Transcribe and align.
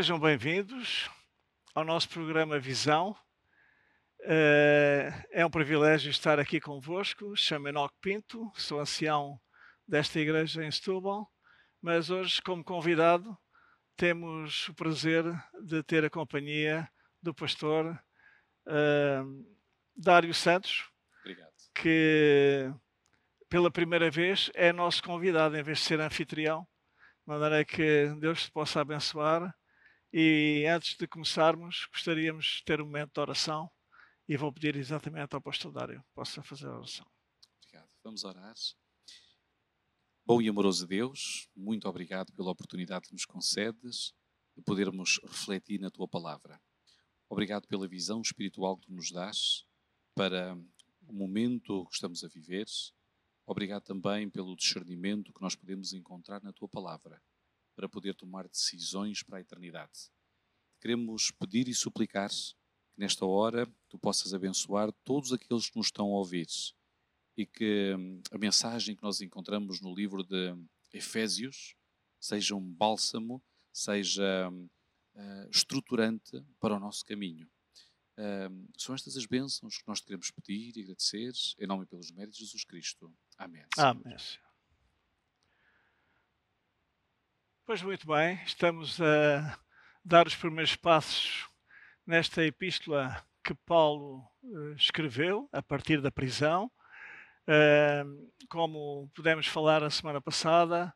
Sejam 0.00 0.18
bem-vindos 0.18 1.10
ao 1.74 1.84
nosso 1.84 2.08
programa 2.08 2.58
Visão. 2.58 3.14
Eh, 4.22 5.12
é 5.30 5.44
um 5.44 5.50
privilégio 5.50 6.10
estar 6.10 6.40
aqui 6.40 6.58
convosco. 6.58 7.36
Chamo-me 7.36 7.68
Enoque 7.68 7.94
Pinto, 8.00 8.50
sou 8.54 8.80
ancião 8.80 9.38
desta 9.86 10.18
igreja 10.18 10.64
em 10.64 10.70
Setúbal, 10.70 11.30
mas 11.82 12.08
hoje, 12.08 12.40
como 12.40 12.64
convidado, 12.64 13.36
temos 13.94 14.70
o 14.70 14.74
prazer 14.74 15.22
de 15.62 15.82
ter 15.82 16.02
a 16.02 16.08
companhia 16.08 16.88
do 17.20 17.34
pastor 17.34 17.92
uh, 18.68 19.54
Dário 19.94 20.32
Santos, 20.32 20.88
Obrigado. 21.20 21.52
que 21.74 22.72
pela 23.50 23.70
primeira 23.70 24.10
vez 24.10 24.50
é 24.54 24.72
nosso 24.72 25.02
convidado 25.02 25.58
em 25.58 25.62
vez 25.62 25.80
de 25.80 25.84
ser 25.84 26.00
anfitrião. 26.00 26.66
De 27.26 27.38
maneira 27.38 27.62
que 27.66 28.06
Deus 28.18 28.44
te 28.44 28.50
possa 28.50 28.80
abençoar. 28.80 29.54
E 30.12 30.66
antes 30.66 30.96
de 30.96 31.06
começarmos, 31.06 31.86
gostaríamos 31.92 32.56
de 32.58 32.64
ter 32.64 32.80
um 32.80 32.86
momento 32.86 33.12
de 33.14 33.20
oração 33.20 33.70
e 34.28 34.36
vou 34.36 34.52
pedir 34.52 34.74
exatamente 34.74 35.36
ao 35.36 35.40
pastor 35.40 35.70
Dário 35.70 36.04
possa 36.12 36.42
fazer 36.42 36.66
a 36.66 36.78
oração. 36.78 37.06
Obrigado. 37.62 37.88
Vamos 38.02 38.24
orar. 38.24 38.54
Bom 40.26 40.42
e 40.42 40.48
amoroso 40.48 40.84
Deus, 40.84 41.48
muito 41.54 41.88
obrigado 41.88 42.32
pela 42.32 42.50
oportunidade 42.50 43.06
que 43.06 43.12
nos 43.12 43.24
concedes 43.24 44.12
de 44.56 44.62
podermos 44.62 45.20
refletir 45.22 45.78
na 45.78 45.90
tua 45.92 46.08
palavra. 46.08 46.60
Obrigado 47.28 47.68
pela 47.68 47.86
visão 47.86 48.20
espiritual 48.20 48.76
que 48.76 48.86
tu 48.86 48.92
nos 48.92 49.12
dás 49.12 49.64
para 50.12 50.58
o 51.06 51.12
momento 51.12 51.86
que 51.86 51.94
estamos 51.94 52.24
a 52.24 52.28
viver. 52.28 52.66
Obrigado 53.46 53.84
também 53.84 54.28
pelo 54.28 54.56
discernimento 54.56 55.32
que 55.32 55.40
nós 55.40 55.54
podemos 55.54 55.92
encontrar 55.92 56.42
na 56.42 56.52
tua 56.52 56.68
palavra 56.68 57.22
para 57.80 57.88
poder 57.88 58.14
tomar 58.14 58.46
decisões 58.46 59.22
para 59.22 59.38
a 59.38 59.40
eternidade. 59.40 60.10
Queremos 60.82 61.30
pedir 61.30 61.66
e 61.66 61.74
suplicar 61.74 62.28
que 62.28 62.98
nesta 62.98 63.24
hora 63.24 63.66
tu 63.88 63.98
possas 63.98 64.34
abençoar 64.34 64.92
todos 65.02 65.32
aqueles 65.32 65.70
que 65.70 65.78
nos 65.78 65.86
estão 65.86 66.04
a 66.08 66.18
ouvir 66.18 66.46
e 67.38 67.46
que 67.46 67.94
hum, 67.98 68.20
a 68.30 68.36
mensagem 68.36 68.94
que 68.94 69.02
nós 69.02 69.22
encontramos 69.22 69.80
no 69.80 69.94
livro 69.94 70.22
de 70.22 70.54
Efésios 70.92 71.74
seja 72.20 72.54
um 72.54 72.70
bálsamo, 72.74 73.42
seja 73.72 74.50
uh, 74.50 75.50
estruturante 75.50 76.44
para 76.60 76.76
o 76.76 76.78
nosso 76.78 77.02
caminho. 77.06 77.50
Uh, 78.18 78.68
são 78.76 78.94
estas 78.94 79.16
as 79.16 79.24
bênçãos 79.24 79.78
que 79.78 79.88
nós 79.88 80.00
queremos 80.00 80.30
pedir 80.30 80.76
e 80.76 80.82
agradecer, 80.82 81.32
em 81.58 81.66
nome 81.66 81.84
e 81.84 81.86
pelos 81.86 82.10
méritos 82.10 82.40
de 82.40 82.44
Jesus 82.44 82.62
Cristo. 82.62 83.10
Amém. 83.38 83.64
Amém. 83.78 84.16
Pois 87.70 87.82
muito 87.82 88.04
bem, 88.04 88.34
estamos 88.44 89.00
a 89.00 89.56
dar 90.04 90.26
os 90.26 90.34
primeiros 90.34 90.74
passos 90.74 91.46
nesta 92.04 92.44
epístola 92.44 93.24
que 93.44 93.54
Paulo 93.64 94.28
uh, 94.42 94.72
escreveu 94.72 95.48
a 95.52 95.62
partir 95.62 96.00
da 96.00 96.10
prisão. 96.10 96.68
Como 98.48 99.08
pudemos 99.14 99.46
falar 99.46 99.84
a 99.84 99.88
semana 99.88 100.20
passada, 100.20 100.92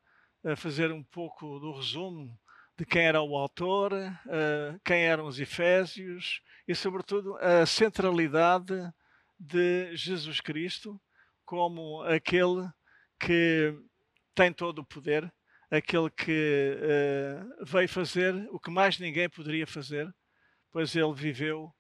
fazer 0.57 0.91
um 0.91 1.05
pouco 1.05 1.61
do 1.61 1.77
resumo 1.77 2.37
de 2.77 2.85
quem 2.85 3.07
era 3.07 3.23
o 3.23 3.37
autor, 3.37 3.93
quem 4.85 5.05
eram 5.05 5.27
os 5.27 5.39
Efésios 5.39 6.43
e, 6.67 6.75
sobretudo, 6.75 7.37
a 7.37 7.65
centralidade 7.67 8.75
de 9.39 9.95
Jesus 9.95 10.41
Cristo 10.41 11.01
como 11.45 12.03
aquele 12.03 12.69
que 13.21 13.79
tem 14.35 14.53
todo 14.53 14.81
o 14.81 14.85
poder, 14.85 15.33
aquele 15.77 16.11
que 16.11 16.79
veio 17.63 17.89
fazer 17.89 18.35
o 18.51 18.61
que 18.61 18.71
mais 18.71 18.99
ninguém 18.99 19.29
poderia 19.29 19.67
fazer, 19.67 20.13
pois 20.71 20.95
ele 20.95 21.13
viveu 21.15 21.73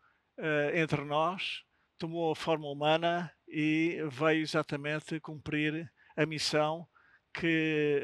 entre 0.75 1.05
nós, 1.05 1.62
tomou 1.99 2.32
a 2.32 2.37
forma 2.37 2.69
humana 2.69 3.32
e 3.49 3.99
veio 4.10 4.43
exatamente 4.43 5.21
cumprir 5.21 5.91
a 6.16 6.27
missão 6.27 6.87
que 7.34 8.00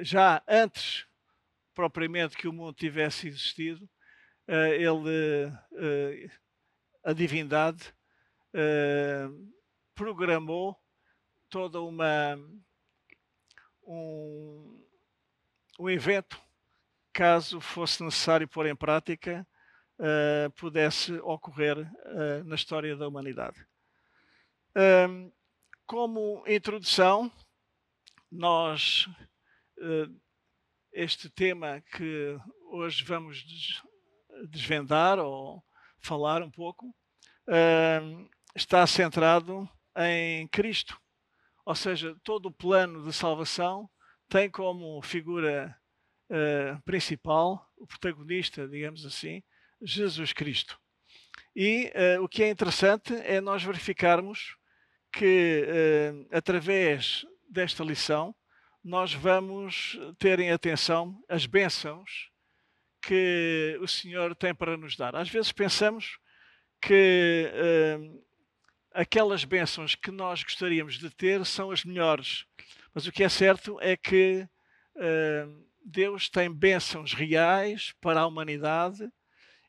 uh, 0.00 0.04
já 0.04 0.42
antes 0.48 1.06
propriamente 1.74 2.36
que 2.36 2.48
o 2.48 2.52
mundo 2.52 2.74
tivesse 2.74 3.28
existido, 3.28 3.84
uh, 4.48 4.72
ele, 4.72 5.46
uh, 5.46 6.30
a 7.04 7.12
divindade, 7.12 7.94
programou 9.94 10.76
toda 11.48 11.80
uma 11.80 12.36
um, 13.86 14.81
um 15.82 15.90
evento, 15.90 16.40
caso 17.12 17.60
fosse 17.60 18.04
necessário 18.04 18.46
pôr 18.46 18.66
em 18.66 18.76
prática, 18.76 19.46
pudesse 20.56 21.12
ocorrer 21.20 21.76
na 22.44 22.54
história 22.54 22.96
da 22.96 23.06
humanidade. 23.06 23.66
Um, 24.74 25.30
como 25.84 26.44
introdução, 26.46 27.30
nós, 28.30 29.06
uh, 29.78 30.20
este 30.92 31.28
tema 31.28 31.80
que 31.80 32.38
hoje 32.70 33.04
vamos 33.04 33.44
desvendar 34.48 35.18
ou 35.18 35.62
falar 35.98 36.42
um 36.42 36.50
pouco, 36.50 36.86
uh, 37.48 38.30
está 38.54 38.86
centrado 38.86 39.68
em 39.96 40.48
Cristo. 40.48 40.98
Ou 41.66 41.74
seja, 41.74 42.16
todo 42.22 42.46
o 42.46 42.52
plano 42.52 43.04
de 43.04 43.12
salvação 43.12 43.90
tem 44.32 44.48
como 44.48 45.02
figura 45.02 45.76
uh, 46.30 46.82
principal, 46.84 47.70
o 47.76 47.86
protagonista, 47.86 48.66
digamos 48.66 49.04
assim, 49.04 49.42
Jesus 49.82 50.32
Cristo. 50.32 50.80
E 51.54 51.92
uh, 52.16 52.22
o 52.22 52.26
que 52.26 52.42
é 52.42 52.48
interessante 52.48 53.12
é 53.12 53.42
nós 53.42 53.62
verificarmos 53.62 54.56
que, 55.12 55.66
uh, 55.68 56.28
através 56.34 57.26
desta 57.46 57.84
lição, 57.84 58.34
nós 58.82 59.12
vamos 59.12 59.98
ter 60.18 60.40
em 60.40 60.50
atenção 60.50 61.22
as 61.28 61.44
bênçãos 61.44 62.30
que 63.02 63.78
o 63.82 63.86
Senhor 63.86 64.34
tem 64.34 64.54
para 64.54 64.78
nos 64.78 64.96
dar. 64.96 65.14
Às 65.14 65.28
vezes 65.28 65.52
pensamos 65.52 66.18
que 66.80 67.52
aquelas 68.92 69.44
bênçãos 69.44 69.94
que 69.94 70.10
nós 70.10 70.42
gostaríamos 70.42 70.98
de 70.98 71.10
ter 71.10 71.44
são 71.44 71.70
as 71.70 71.84
melhores, 71.84 72.44
mas 72.94 73.06
o 73.06 73.12
que 73.12 73.24
é 73.24 73.28
certo 73.28 73.78
é 73.80 73.96
que 73.96 74.46
uh, 74.96 75.66
Deus 75.84 76.28
tem 76.28 76.52
bênçãos 76.52 77.12
reais 77.12 77.92
para 78.00 78.20
a 78.20 78.26
humanidade 78.26 79.08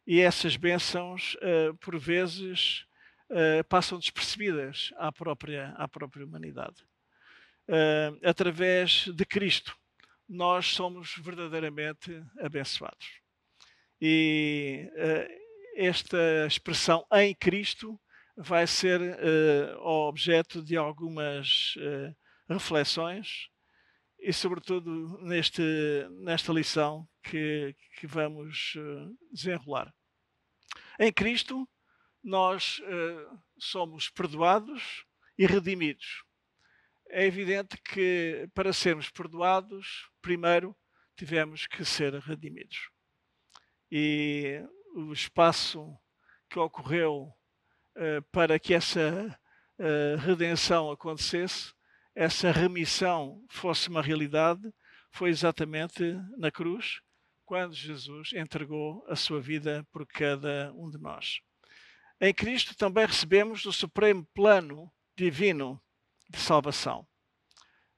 e 0.05 0.19
essas 0.19 0.57
bênçãos, 0.57 1.35
uh, 1.35 1.75
por 1.77 1.97
vezes, 1.97 2.85
uh, 3.29 3.63
passam 3.69 3.97
despercebidas 3.97 4.91
à 4.97 5.11
própria, 5.11 5.69
à 5.77 5.87
própria 5.87 6.25
humanidade. 6.25 6.83
Uh, 7.67 8.19
através 8.23 9.05
de 9.07 9.25
Cristo, 9.25 9.75
nós 10.27 10.67
somos 10.67 11.15
verdadeiramente 11.17 12.21
abençoados. 12.39 13.21
E 14.01 14.89
uh, 14.93 15.43
esta 15.75 16.45
expressão 16.45 17.05
em 17.13 17.33
Cristo 17.33 17.99
vai 18.35 18.65
ser 18.65 18.99
objeto 19.79 20.63
de 20.63 20.75
algumas 20.75 21.75
reflexões 22.53 23.49
e, 24.19 24.31
sobretudo, 24.31 25.19
neste, 25.21 25.61
nesta 26.21 26.53
lição 26.53 27.07
que, 27.21 27.75
que 27.99 28.07
vamos 28.07 28.73
desenrolar. 29.31 29.93
Em 30.99 31.11
Cristo, 31.11 31.67
nós 32.23 32.79
uh, 32.79 33.39
somos 33.57 34.09
perdoados 34.09 35.05
e 35.37 35.45
redimidos. 35.45 36.23
É 37.09 37.25
evidente 37.25 37.77
que 37.77 38.49
para 38.53 38.71
sermos 38.71 39.09
perdoados, 39.09 40.09
primeiro 40.21 40.75
tivemos 41.17 41.67
que 41.67 41.83
ser 41.83 42.13
redimidos. 42.15 42.89
E 43.91 44.63
o 44.95 45.11
espaço 45.11 45.97
que 46.49 46.57
ocorreu 46.57 47.33
uh, 47.97 48.21
para 48.31 48.57
que 48.57 48.73
essa 48.73 49.39
uh, 49.79 50.17
redenção 50.19 50.89
acontecesse, 50.91 51.73
essa 52.15 52.51
remissão 52.51 53.43
fosse 53.49 53.89
uma 53.89 54.01
realidade, 54.01 54.61
foi 55.11 55.29
exatamente 55.29 56.03
na 56.37 56.51
cruz, 56.51 57.01
quando 57.45 57.75
Jesus 57.75 58.31
entregou 58.33 59.05
a 59.07 59.15
sua 59.15 59.39
vida 59.39 59.85
por 59.91 60.05
cada 60.07 60.71
um 60.73 60.89
de 60.89 60.97
nós. 60.97 61.39
Em 62.19 62.33
Cristo 62.33 62.75
também 62.75 63.05
recebemos 63.05 63.65
o 63.65 63.73
supremo 63.73 64.25
plano 64.33 64.91
divino 65.15 65.81
de 66.29 66.39
salvação. 66.39 67.07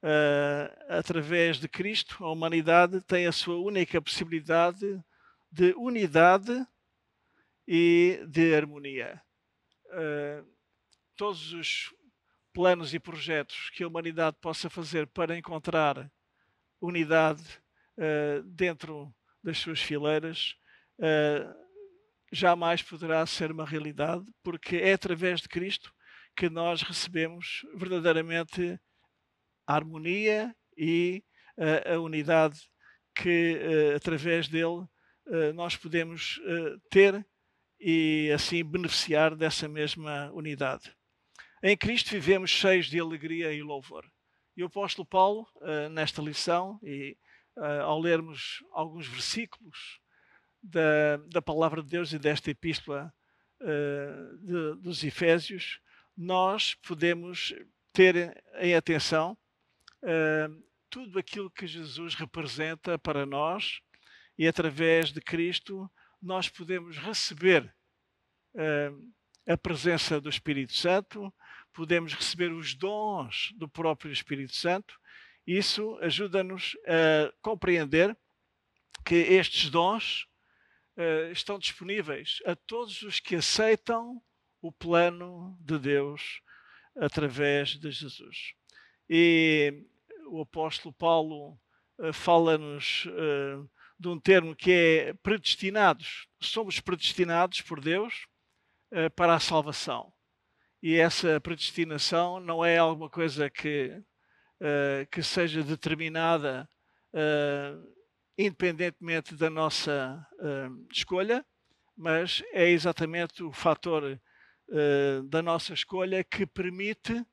Uh, 0.02 0.70
através 0.90 1.58
de 1.58 1.68
Cristo, 1.68 2.24
a 2.24 2.32
humanidade 2.32 3.02
tem 3.02 3.28
a 3.28 3.32
sua 3.32 3.58
única 3.58 4.02
possibilidade 4.02 4.86
de 5.52 5.74
unidade 5.78 6.66
e 7.68 8.24
de 8.28 8.56
harmonia. 8.56 9.22
Uh, 9.88 10.46
todos 11.16 11.54
os 11.54 11.94
planos 12.56 12.94
e 12.94 13.00
projetos 13.00 13.70
que 13.72 13.84
a 13.84 13.88
humanidade 13.88 14.38
possa 14.42 14.70
fazer 14.70 15.06
para 15.08 15.38
encontrar 15.38 16.10
unidade 16.82 17.44
uh, 17.98 18.42
dentro 18.44 19.14
das 19.44 19.58
suas 19.58 19.82
fileiras 19.82 20.56
jamais 22.32 22.82
poderá 22.82 23.26
ser 23.26 23.52
uma 23.52 23.66
realidade, 23.66 24.26
porque 24.44 24.78
é 24.78 24.94
através 24.94 25.42
de 25.42 25.48
Cristo 25.48 25.94
que 26.36 26.50
nós 26.50 26.82
recebemos 26.82 27.66
verdadeiramente 27.76 28.80
a 29.68 29.76
harmonia 29.76 30.54
e 30.78 31.24
uh, 31.58 31.96
a 31.96 32.00
unidade 32.00 32.60
que, 33.16 33.58
uh, 33.58 33.96
através 33.96 34.48
dele, 34.48 34.86
uh, 35.28 35.54
nós 35.54 35.78
podemos 35.78 36.40
ter 36.90 37.26
e 37.80 38.32
assim 38.34 38.64
beneficiar 38.64 39.36
dessa 39.36 39.68
mesma 39.68 40.32
unidade. 40.32 40.95
Em 41.68 41.76
Cristo 41.76 42.12
vivemos 42.12 42.52
cheios 42.52 42.86
de 42.86 43.00
alegria 43.00 43.52
e 43.52 43.64
louvor. 43.64 44.06
E 44.56 44.62
o 44.62 44.68
apóstolo 44.68 45.04
Paulo, 45.04 45.48
nesta 45.90 46.22
lição, 46.22 46.80
e 46.84 47.18
ao 47.82 48.00
lermos 48.00 48.64
alguns 48.72 49.08
versículos 49.08 50.00
da, 50.62 51.18
da 51.26 51.42
palavra 51.42 51.82
de 51.82 51.90
Deus 51.90 52.14
e 52.14 52.20
desta 52.20 52.52
epístola 52.52 53.12
de, 53.60 54.76
dos 54.80 55.04
Efésios, 55.04 55.80
nós 56.16 56.76
podemos 56.76 57.52
ter 57.92 58.40
em 58.60 58.76
atenção 58.76 59.36
tudo 60.88 61.18
aquilo 61.18 61.50
que 61.50 61.66
Jesus 61.66 62.14
representa 62.14 63.00
para 63.00 63.26
nós 63.26 63.82
e 64.38 64.48
através 64.48 65.12
de 65.12 65.20
Cristo 65.20 65.92
nós 66.22 66.48
podemos 66.48 66.96
receber 67.00 67.76
a 69.48 69.58
presença 69.58 70.22
do 70.22 70.30
Espírito 70.30 70.74
Santo, 70.74 71.34
podemos 71.76 72.14
receber 72.14 72.52
os 72.54 72.74
dons 72.74 73.54
do 73.58 73.68
próprio 73.68 74.12
Espírito 74.12 74.56
Santo. 74.56 74.98
Isso 75.46 76.00
ajuda-nos 76.02 76.76
a 76.88 77.34
compreender 77.42 78.18
que 79.04 79.16
estes 79.16 79.70
dons 79.70 80.26
uh, 80.98 81.32
estão 81.32 81.60
disponíveis 81.60 82.40
a 82.46 82.56
todos 82.56 83.02
os 83.02 83.20
que 83.20 83.36
aceitam 83.36 84.22
o 84.62 84.72
plano 84.72 85.56
de 85.60 85.78
Deus 85.78 86.42
através 86.96 87.78
de 87.78 87.92
Jesus. 87.92 88.54
E 89.10 89.86
o 90.28 90.42
apóstolo 90.42 90.94
Paulo 90.94 91.60
uh, 92.00 92.14
fala-nos 92.14 93.06
uh, 93.06 93.70
de 94.00 94.08
um 94.08 94.20
termo 94.20 94.56
que 94.56 94.72
é 94.72 95.14
predestinados. 95.16 96.28
Somos 96.40 96.80
predestinados 96.80 97.62
por 97.62 97.82
Deus 97.82 98.28
para 99.16 99.34
a 99.34 99.40
salvação. 99.40 100.15
E 100.86 100.98
essa 100.98 101.42
predestinação 101.42 102.40
não 102.40 102.64
é 102.64 102.78
alguma 102.78 103.10
coisa 103.10 103.50
que, 103.50 104.00
que 105.12 105.24
seja 105.24 105.64
determinada 105.64 106.70
independentemente 108.38 109.34
da 109.34 109.50
nossa 109.50 110.24
escolha, 110.92 111.44
mas 111.98 112.44
é 112.54 112.70
exatamente 112.70 113.42
o 113.42 113.52
fator 113.52 114.04
uh, 114.70 115.24
da 115.24 115.42
nossa 115.42 115.74
escolha 115.74 116.24
que 116.24 116.46
permite 116.46 117.26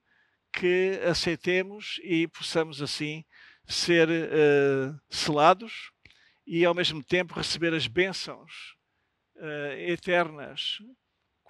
que 0.50 0.98
aceitemos 1.04 2.00
e 2.04 2.28
possamos 2.28 2.80
assim 2.80 3.22
ser 3.66 4.08
uh, 4.08 5.00
selados 5.10 5.90
e 6.46 6.64
ao 6.64 6.74
mesmo 6.74 7.02
tempo 7.02 7.34
receber 7.34 7.74
as 7.74 7.86
bênçãos 7.86 8.76
uh, 9.36 9.72
eternas 9.78 10.78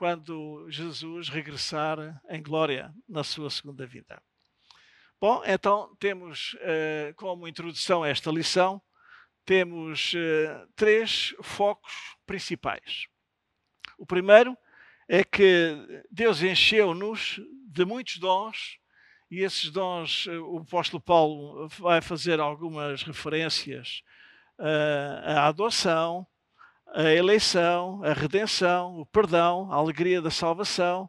quando 0.02 0.68
Jesus 0.68 1.28
regressar 1.28 2.20
em 2.28 2.42
glória 2.42 2.92
na 3.08 3.22
sua 3.22 3.48
segunda 3.48 3.86
vida. 3.86 4.20
Bom, 5.20 5.40
então 5.46 5.94
temos 5.94 6.54
uh, 6.54 7.14
como 7.14 7.46
introdução 7.46 8.02
a 8.02 8.08
esta 8.08 8.28
lição, 8.28 8.82
temos 9.44 10.12
três 10.74 11.36
focos 11.40 11.92
principais. 12.26 13.06
O 13.96 14.04
primeiro 14.04 14.58
é 15.08 15.22
que 15.22 16.04
Deus 16.10 16.42
encheu-nos 16.42 17.40
de 17.68 17.84
muitos 17.84 18.18
dons 18.18 18.80
e 19.30 19.38
esses 19.38 19.70
dons, 19.70 20.26
eh, 20.26 20.36
o 20.36 20.58
apóstolo 20.58 21.00
Paulo 21.00 21.68
vai 21.78 22.00
fazer 22.00 22.40
algumas 22.40 23.04
referências 23.04 24.02
à 25.24 25.46
adoção, 25.46 26.26
à 26.94 27.10
eleição, 27.14 28.04
à 28.04 28.12
redenção, 28.12 29.00
o 29.00 29.06
perdão, 29.06 29.72
a 29.72 29.76
alegria 29.76 30.20
da 30.20 30.30
salvação, 30.30 31.08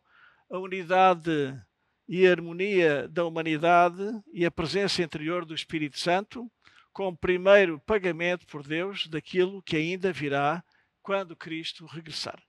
a 0.49 0.57
unidade 0.57 1.59
e 2.07 2.25
a 2.25 2.31
harmonia 2.31 3.07
da 3.09 3.25
humanidade 3.25 4.03
e 4.31 4.45
a 4.45 4.51
presença 4.51 5.03
interior 5.03 5.45
do 5.45 5.53
Espírito 5.53 5.99
Santo, 5.99 6.49
como 6.93 7.17
primeiro 7.17 7.79
pagamento 7.81 8.45
por 8.47 8.65
Deus 8.65 9.07
daquilo 9.07 9.61
que 9.61 9.75
ainda 9.75 10.13
virá 10.13 10.63
quando 11.01 11.35
Cristo 11.35 11.85
regressar. 11.85 12.41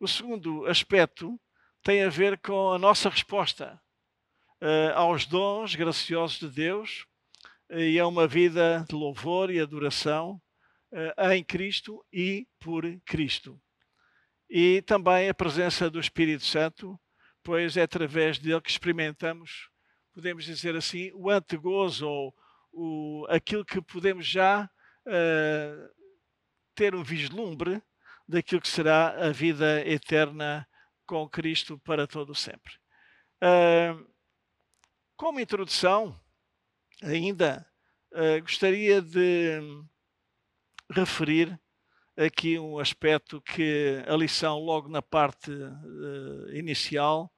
O 0.00 0.08
segundo 0.08 0.66
aspecto 0.66 1.38
tem 1.82 2.04
a 2.04 2.08
ver 2.08 2.38
com 2.38 2.72
a 2.72 2.78
nossa 2.78 3.10
resposta 3.10 3.80
uh, 4.62 4.94
aos 4.94 5.26
dons 5.26 5.74
graciosos 5.74 6.38
de 6.38 6.48
Deus 6.48 7.06
uh, 7.70 7.78
e 7.78 7.98
a 7.98 8.06
uma 8.06 8.26
vida 8.26 8.84
de 8.88 8.94
louvor 8.94 9.50
e 9.50 9.60
adoração 9.60 10.40
em 11.30 11.44
Cristo 11.44 12.04
e 12.12 12.46
por 12.60 12.84
Cristo. 13.04 13.60
E 14.48 14.82
também 14.82 15.28
a 15.28 15.34
presença 15.34 15.90
do 15.90 15.98
Espírito 15.98 16.44
Santo, 16.44 16.98
pois 17.42 17.76
é 17.76 17.82
através 17.82 18.38
dele 18.38 18.60
que 18.60 18.70
experimentamos, 18.70 19.68
podemos 20.14 20.44
dizer 20.44 20.76
assim, 20.76 21.10
o 21.14 21.30
antegozo 21.30 22.06
ou 22.08 22.34
o, 22.72 23.26
aquilo 23.28 23.64
que 23.64 23.80
podemos 23.82 24.26
já 24.26 24.70
ter 26.74 26.94
um 26.94 27.02
vislumbre 27.02 27.82
daquilo 28.28 28.60
que 28.60 28.68
será 28.68 29.26
a 29.26 29.30
vida 29.30 29.86
eterna 29.86 30.68
com 31.06 31.28
Cristo 31.28 31.78
para 31.78 32.06
todo 32.06 32.34
sempre. 32.34 32.74
Uh, 33.36 34.06
como 35.16 35.40
introdução, 35.40 36.18
ainda 37.02 37.66
uh, 38.12 38.40
gostaria 38.42 39.00
de 39.00 39.60
referir 40.90 41.58
aqui 42.16 42.58
um 42.58 42.78
aspecto 42.78 43.40
que 43.40 44.02
a 44.06 44.16
lição, 44.16 44.58
logo 44.58 44.88
na 44.88 45.02
parte 45.02 45.50
uh, 45.50 46.54
inicial, 46.54 47.32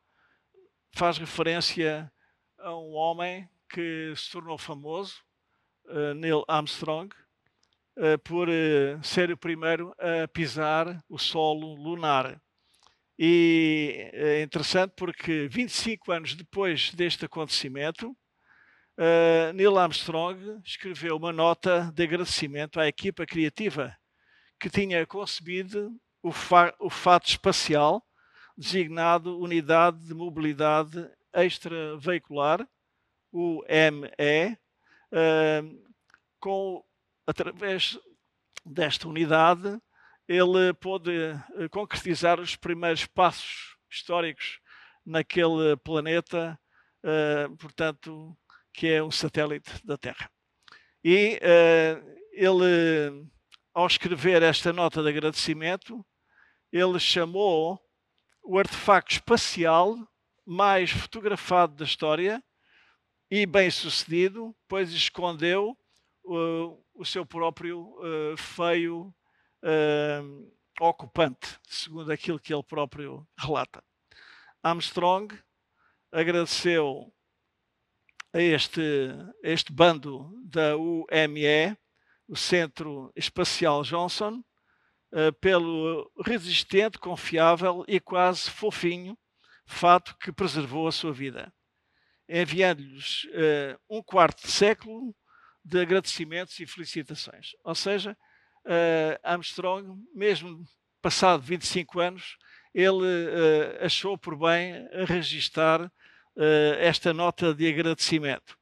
faz 0.92 1.18
referência 1.18 2.10
a 2.58 2.76
um 2.76 2.94
homem 2.94 3.48
que 3.68 4.12
se 4.16 4.30
tornou 4.30 4.56
famoso, 4.56 5.14
Neil 6.16 6.44
Armstrong, 6.48 7.14
eh, 7.96 8.16
por 8.18 8.48
ser 9.02 9.30
o 9.30 9.36
primeiro 9.36 9.94
a 9.98 10.28
pisar 10.28 11.02
o 11.08 11.18
solo 11.18 11.74
lunar. 11.74 12.40
E 13.18 14.10
é 14.12 14.42
interessante 14.42 14.92
porque 14.96 15.48
25 15.48 16.12
anos 16.12 16.34
depois 16.34 16.92
deste 16.94 17.24
acontecimento, 17.24 18.16
uh, 18.98 19.52
Neil 19.54 19.78
Armstrong 19.78 20.60
escreveu 20.64 21.16
uma 21.16 21.32
nota 21.32 21.90
de 21.94 22.02
agradecimento 22.02 22.80
à 22.80 22.86
equipa 22.86 23.24
criativa 23.24 23.96
que 24.58 24.68
tinha 24.68 25.06
concebido 25.06 25.92
o, 26.22 26.32
fa 26.32 26.74
o 26.80 26.90
fato 26.90 27.28
espacial 27.28 28.04
designado 28.56 29.38
Unidade 29.38 30.04
de 30.04 30.12
Mobilidade 30.12 31.08
Extraveicular, 31.32 32.66
o 33.30 33.62
ME, 33.68 34.58
uh, 35.12 35.88
com 36.40 36.84
através 37.24 37.96
desta 38.66 39.06
unidade, 39.06 39.80
ele 40.26 40.74
pôde 40.74 41.10
eh, 41.10 41.68
concretizar 41.70 42.40
os 42.40 42.56
primeiros 42.56 43.06
passos 43.06 43.76
históricos 43.90 44.60
naquele 45.04 45.76
planeta, 45.76 46.58
portanto, 47.58 48.36
que 48.78 48.86
é 48.86 49.02
um 49.02 49.10
satélite 49.10 49.84
da 49.84 49.98
Terra. 49.98 50.30
E 51.02 51.40
uh, 51.42 52.16
ele, 52.30 53.28
ao 53.74 53.88
escrever 53.88 54.40
esta 54.40 54.72
nota 54.72 55.02
de 55.02 55.08
agradecimento, 55.08 56.06
ele 56.70 57.00
chamou 57.00 57.80
o 58.40 58.56
artefacto 58.56 59.14
espacial 59.14 59.96
mais 60.46 60.92
fotografado 60.92 61.74
da 61.74 61.84
história 61.84 62.40
e 63.28 63.44
bem 63.46 63.68
sucedido, 63.68 64.54
pois 64.68 64.92
escondeu 64.92 65.76
uh, 66.24 66.80
o 66.94 67.04
seu 67.04 67.26
próprio 67.26 67.80
uh, 67.80 68.36
feio 68.36 69.12
uh, 69.64 70.52
ocupante, 70.80 71.58
segundo 71.66 72.12
aquilo 72.12 72.38
que 72.38 72.54
ele 72.54 72.62
próprio 72.62 73.26
relata. 73.36 73.82
Armstrong 74.62 75.36
agradeceu 76.12 77.12
a 78.32 78.40
este, 78.40 78.80
a 79.44 79.48
este 79.48 79.72
bando 79.72 80.30
da 80.44 80.76
UME, 80.76 81.76
o 82.26 82.36
Centro 82.36 83.10
Espacial 83.16 83.82
Johnson, 83.82 84.42
uh, 85.12 85.32
pelo 85.40 86.10
resistente, 86.24 86.98
confiável 86.98 87.84
e 87.88 87.98
quase 87.98 88.50
fofinho 88.50 89.16
fato 89.64 90.16
que 90.18 90.32
preservou 90.32 90.88
a 90.88 90.92
sua 90.92 91.12
vida, 91.12 91.52
enviando-lhes 92.28 93.24
uh, 93.24 93.78
um 93.88 94.02
quarto 94.02 94.42
de 94.42 94.52
século 94.52 95.14
de 95.64 95.80
agradecimentos 95.80 96.58
e 96.60 96.66
felicitações. 96.66 97.52
Ou 97.64 97.74
seja, 97.74 98.16
uh, 98.64 99.20
Armstrong, 99.22 100.02
mesmo 100.14 100.64
passado 101.00 101.42
25 101.42 102.00
anos, 102.00 102.36
ele 102.74 103.06
achou 103.80 104.16
por 104.16 104.36
bem 104.36 104.86
registar 105.06 105.90
esta 106.78 107.12
nota 107.12 107.52
de 107.54 107.66
agradecimento. 107.68 108.56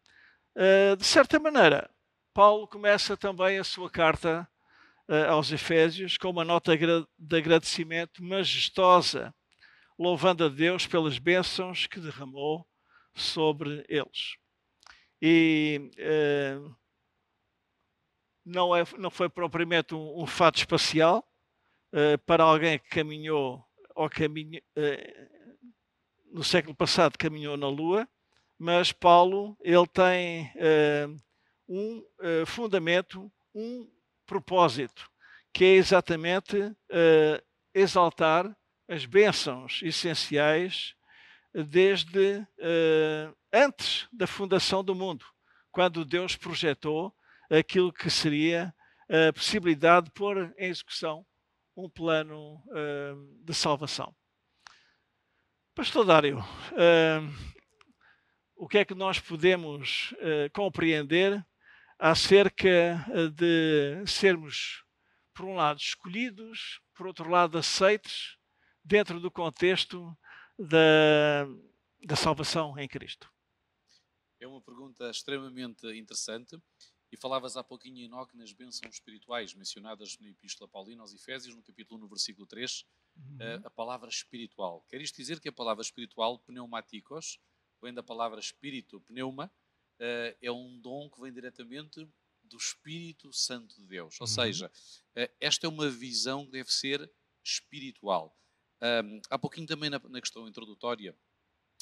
de 0.99 1.04
certa 1.04 1.38
maneira, 1.38 1.90
Paulo 2.33 2.66
começa 2.66 3.16
também 3.16 3.59
a 3.59 3.64
sua 3.64 3.90
carta 3.90 4.49
aos 5.28 5.52
Efésios 5.52 6.16
com 6.16 6.30
uma 6.30 6.45
nota 6.45 6.76
de 6.76 7.37
agradecimento 7.37 8.23
majestosa, 8.25 9.35
louvando 9.99 10.45
a 10.45 10.49
Deus 10.49 10.87
pelas 10.87 11.18
bênçãos 11.18 11.87
que 11.87 12.00
derramou 12.00 12.66
sobre 13.14 13.85
eles. 13.88 14.37
E 15.21 15.90
não, 18.45 18.75
é, 18.76 18.85
não 18.99 19.11
foi 19.11 19.28
propriamente 19.28 19.95
um, 19.95 20.23
um 20.23 20.26
fato 20.26 20.59
espacial 20.59 21.26
para 22.26 22.45
alguém 22.45 22.78
que 22.78 22.88
caminhou 22.88 23.64
ou 23.95 24.11
caminho, 24.11 24.61
no 26.33 26.45
século 26.45 26.75
passado 26.75 27.18
caminhou 27.18 27.56
na 27.56 27.68
Lua, 27.68 28.09
mas 28.59 28.92
Paulo 28.92 29.56
ele 29.61 29.87
tem 29.87 30.50
uh, 30.56 31.16
um 31.68 32.02
fundamento, 32.47 33.30
um 33.54 33.90
propósito, 34.25 35.11
que 35.52 35.64
é 35.64 35.75
exatamente 35.75 36.56
exaltar 37.75 38.56
as 38.88 39.04
bênçãos 39.04 39.80
essenciais 39.83 40.95
desde 41.52 42.47
antes 43.52 44.06
da 44.12 44.26
fundação 44.26 44.85
do 44.85 44.95
mundo, 44.95 45.25
quando 45.73 46.04
Deus 46.04 46.37
projetou 46.37 47.12
aquilo 47.50 47.92
que 47.92 48.09
seria 48.09 48.73
a 49.09 49.33
possibilidade 49.33 50.06
de 50.06 50.12
pôr 50.12 50.54
em 50.56 50.66
execução 50.68 51.26
um 51.76 51.88
plano 51.88 52.62
uh, 52.68 53.45
de 53.45 53.54
salvação. 53.54 54.14
Pastor 55.76 56.06
Dário, 56.06 56.38
uh, 56.38 57.52
o 58.56 58.66
que 58.66 58.78
é 58.78 58.85
que 58.87 58.95
nós 58.95 59.21
podemos 59.21 60.12
uh, 60.12 60.50
compreender 60.54 61.47
acerca 61.99 63.04
de 63.35 64.02
sermos, 64.06 64.83
por 65.35 65.45
um 65.45 65.54
lado, 65.54 65.78
escolhidos, 65.78 66.80
por 66.95 67.06
outro 67.06 67.28
lado, 67.28 67.59
aceites 67.59 68.38
dentro 68.83 69.21
do 69.21 69.30
contexto 69.30 70.16
da, 70.59 71.47
da 72.06 72.16
salvação 72.16 72.78
em 72.78 72.88
Cristo? 72.88 73.30
É 74.40 74.49
uma 74.49 74.62
pergunta 74.62 75.11
extremamente 75.11 75.87
interessante 75.95 76.56
e 77.16 77.18
falavas 77.18 77.56
há 77.56 77.64
pouquinho, 77.64 78.04
Enoque, 78.04 78.37
nas 78.37 78.52
bênçãos 78.52 78.94
espirituais 78.94 79.54
mencionadas 79.54 80.18
na 80.18 80.28
Epístola 80.28 80.68
Paulina 80.68 81.00
aos 81.00 81.14
Efésios, 81.14 81.56
no 81.56 81.62
capítulo 81.62 81.99
1, 81.99 82.02
no 82.02 82.08
versículo 82.08 82.46
3, 82.46 82.85
uhum. 83.16 83.37
a, 83.40 83.44
eh, 83.44 83.61
a, 83.64 83.70
palavra 83.70 84.08
espiritual. 84.11 84.85
Quer 84.90 85.00
isto 85.00 85.16
dizer 85.16 85.40
que 85.40 85.49
a 85.49 85.52
palavra 85.52 85.82
espiritual, 85.82 86.38
pneumáticos, 86.40 87.40
vem 87.82 87.94
da 87.94 88.02
palavra 88.02 88.38
espírito, 88.38 89.00
pneuma, 89.00 89.50
uh, 89.99 90.37
é 90.42 90.52
um 90.52 90.78
dom 90.78 91.08
que 91.08 91.20
vem 91.20 91.32
diretamente 91.32 92.06
do 92.42 92.56
Espírito 92.58 93.32
Santo 93.32 93.75
de 93.80 93.87
Deus. 93.87 94.20
Ou 94.20 94.26
uhum. 94.26 94.35
seja, 94.35 94.66
uh, 94.66 95.35
esta 95.40 95.66
é 95.66 95.70
uma 95.70 95.88
visão 95.88 96.44
que 96.44 96.52
deve 96.52 96.70
ser 96.70 97.11
espiritual. 97.42 98.37
Um, 98.82 99.20
há 99.30 99.38
pouquinho 99.38 99.66
também 99.66 99.88
na, 99.88 99.99
na 99.99 100.20
questão 100.20 100.46
introdutória, 100.46 101.16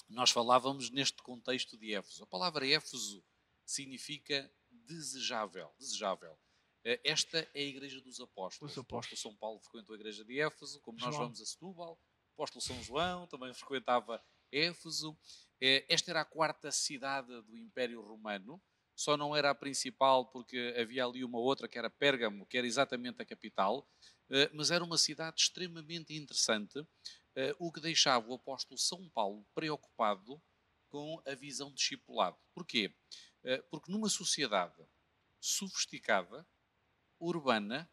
nós 0.09 0.31
falávamos 0.31 0.91
neste 0.91 1.21
contexto 1.23 1.77
de 1.77 1.93
Éfeso. 1.93 2.23
A 2.23 2.27
palavra 2.27 2.67
Éfeso 2.69 3.25
significa 3.65 4.49
desejável. 4.87 5.73
desejável. 5.79 6.39
Eh, 6.85 7.01
esta 7.03 7.39
é 7.55 7.61
a 7.61 7.63
Igreja 7.63 8.01
dos 8.01 8.21
Apóstolos. 8.21 8.77
O 8.77 8.81
apóstolo 8.81 9.17
São 9.17 9.35
Paulo 9.35 9.59
frequentou 9.61 9.95
a 9.95 9.99
Igreja 9.99 10.25
de 10.25 10.39
Éfeso, 10.41 10.81
como 10.81 10.99
João. 10.99 11.11
nós 11.11 11.19
vamos 11.19 11.41
a 11.41 11.47
Setúbal. 11.47 11.99
O 12.31 12.33
apóstolo 12.35 12.63
São 12.63 12.83
João 12.83 13.27
também 13.27 13.53
frequentava 13.55 14.23
Éfeso. 14.53 15.17
Eh, 15.61 15.85
esta 15.89 16.11
era 16.11 16.21
a 16.21 16.25
quarta 16.25 16.71
cidade 16.71 17.29
do 17.43 17.57
Império 17.57 18.03
Romano. 18.03 18.63
Só 18.95 19.17
não 19.17 19.35
era 19.35 19.51
a 19.51 19.55
principal 19.55 20.31
porque 20.31 20.75
havia 20.79 21.05
ali 21.05 21.25
uma 21.25 21.39
outra 21.39 21.67
que 21.67 21.79
era 21.79 21.91
Pérgamo, 21.91 22.47
que 22.47 22.57
era 22.57 22.67
exatamente 22.67 23.21
a 23.21 23.27
capital. 23.27 23.89
Eh, 24.31 24.51
mas 24.53 24.71
era 24.71 24.85
uma 24.85 24.99
cidade 24.99 25.41
extremamente 25.41 26.15
interessante, 26.15 26.87
o 27.59 27.73
que 27.73 27.81
deixava 27.81 28.29
o 28.29 28.35
apóstolo 28.35 28.79
São 28.79 29.11
Paulo 29.11 29.45
preocupado 29.53 30.41
com 30.95 31.21
a 31.27 31.35
visão 31.35 31.75
discipulado. 31.75 32.39
Porquê? 32.55 32.95
Eh, 33.43 33.61
porque 33.69 33.91
numa 33.91 34.09
sociedade 34.09 34.81
sofisticada, 35.41 36.47
urbana, 37.19 37.91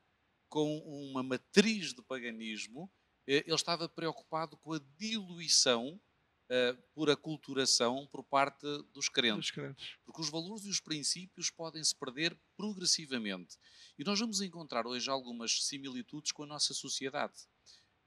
com 0.47 0.77
uma 1.09 1.23
matriz 1.23 1.95
de 1.95 2.03
paganismo, 2.03 2.93
eh, 3.25 3.43
ele 3.47 3.55
estava 3.55 3.89
preocupado 3.89 4.55
com 4.55 4.73
a 4.73 4.79
diluição 4.99 5.99
uh, 6.45 6.77
por 6.93 7.09
aculturação 7.09 8.05
por 8.05 8.23
parte 8.23 8.67
dos 8.93 9.09
crentes. 9.09 9.47
dos 9.47 9.51
crentes. 9.51 9.97
Porque 10.05 10.21
os 10.21 10.29
valores 10.29 10.65
e 10.65 10.69
os 10.69 10.79
princípios 10.79 11.49
podem 11.49 11.83
se 11.83 11.95
perder 11.95 12.39
progressivamente. 12.55 13.57
E 13.97 14.03
nós 14.03 14.19
vamos 14.19 14.41
encontrar 14.41 14.85
hoje 14.85 15.09
algumas 15.09 15.65
similitudes 15.65 16.31
com 16.31 16.43
a 16.43 16.47
nossa 16.47 16.75
sociedade. 16.75 17.47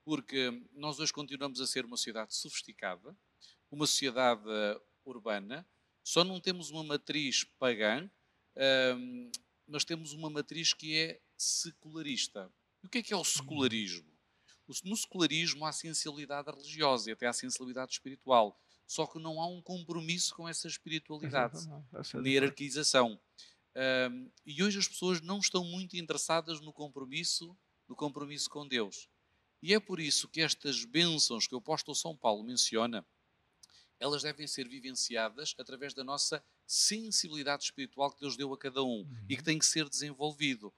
Porque 0.05 0.65
nós 0.71 1.01
hoje 1.01 1.13
continuamos 1.13 1.61
a 1.61 1.67
ser 1.67 1.85
uma 1.85 1.97
sociedade 1.97 2.33
sofisticada, 2.33 3.17
uma 3.75 3.87
sociedade 3.87 4.49
urbana, 5.05 5.67
só 6.03 6.25
não 6.25 6.41
temos 6.41 6.71
uma 6.71 6.85
matriz 6.85 7.45
pagã, 7.59 8.09
um, 8.97 9.31
mas 9.67 9.85
temos 9.85 10.13
uma 10.13 10.31
matriz 10.31 10.73
que 10.73 10.97
é 10.97 11.21
secularista. 11.37 12.51
E 12.83 12.87
o 12.87 12.91
que 12.91 12.99
é 12.99 13.03
que 13.03 13.13
é 13.13 13.17
o 13.17 13.25
secularismo? 13.25 14.13
No 14.85 14.97
secularismo 14.97 15.65
há 15.67 15.73
sensibilidade 15.73 16.51
religiosa 16.51 17.11
e 17.11 17.13
até 17.13 17.27
há 17.27 17.33
sensibilidade 17.33 17.93
espiritual. 17.93 18.59
Só 18.87 19.07
que 19.07 19.19
não 19.19 19.41
há 19.41 19.47
um 19.47 19.63
compromisso 19.63 20.35
com 20.35 20.49
essa 20.49 20.69
espiritualidade, 20.69 21.59
é 21.93 22.17
na 22.19 22.29
hierarquização. 22.29 23.21
Um, 24.11 24.31
e 24.47 24.63
hoje 24.63 24.79
as 24.79 24.87
pessoas 24.87 25.21
não 25.21 25.39
estão 25.39 25.65
muito 25.65 25.97
interessadas 25.97 26.61
no 26.61 26.73
compromisso, 26.73 27.57
no 27.89 27.97
compromisso 27.97 28.49
com 28.49 28.67
Deus. 28.67 29.09
E 29.63 29.73
é 29.73 29.81
por 29.81 29.99
isso 29.99 30.29
que 30.29 30.43
estas 30.43 30.85
bênçãos 30.85 31.47
que 31.47 31.55
o 31.55 31.59
apóstolo 31.59 31.95
São 31.95 32.15
Paulo 32.15 32.45
menciona, 32.45 33.05
elas 34.01 34.23
devem 34.23 34.47
ser 34.47 34.69
vivenciadas 34.69 35.55
através 35.59 35.95
da 35.95 36.05
nossa 36.05 36.45
sensibilidade 36.67 37.65
espiritual 37.65 38.11
que 38.13 38.21
Deus 38.21 38.37
deu 38.37 38.53
a 38.53 38.59
cada 38.59 38.83
um 38.83 39.03
uhum. 39.03 39.27
e 39.29 39.37
que 39.37 39.43
tem 39.43 39.59
que 39.59 39.67
ser 39.67 39.89
desenvolvido. 39.89 40.69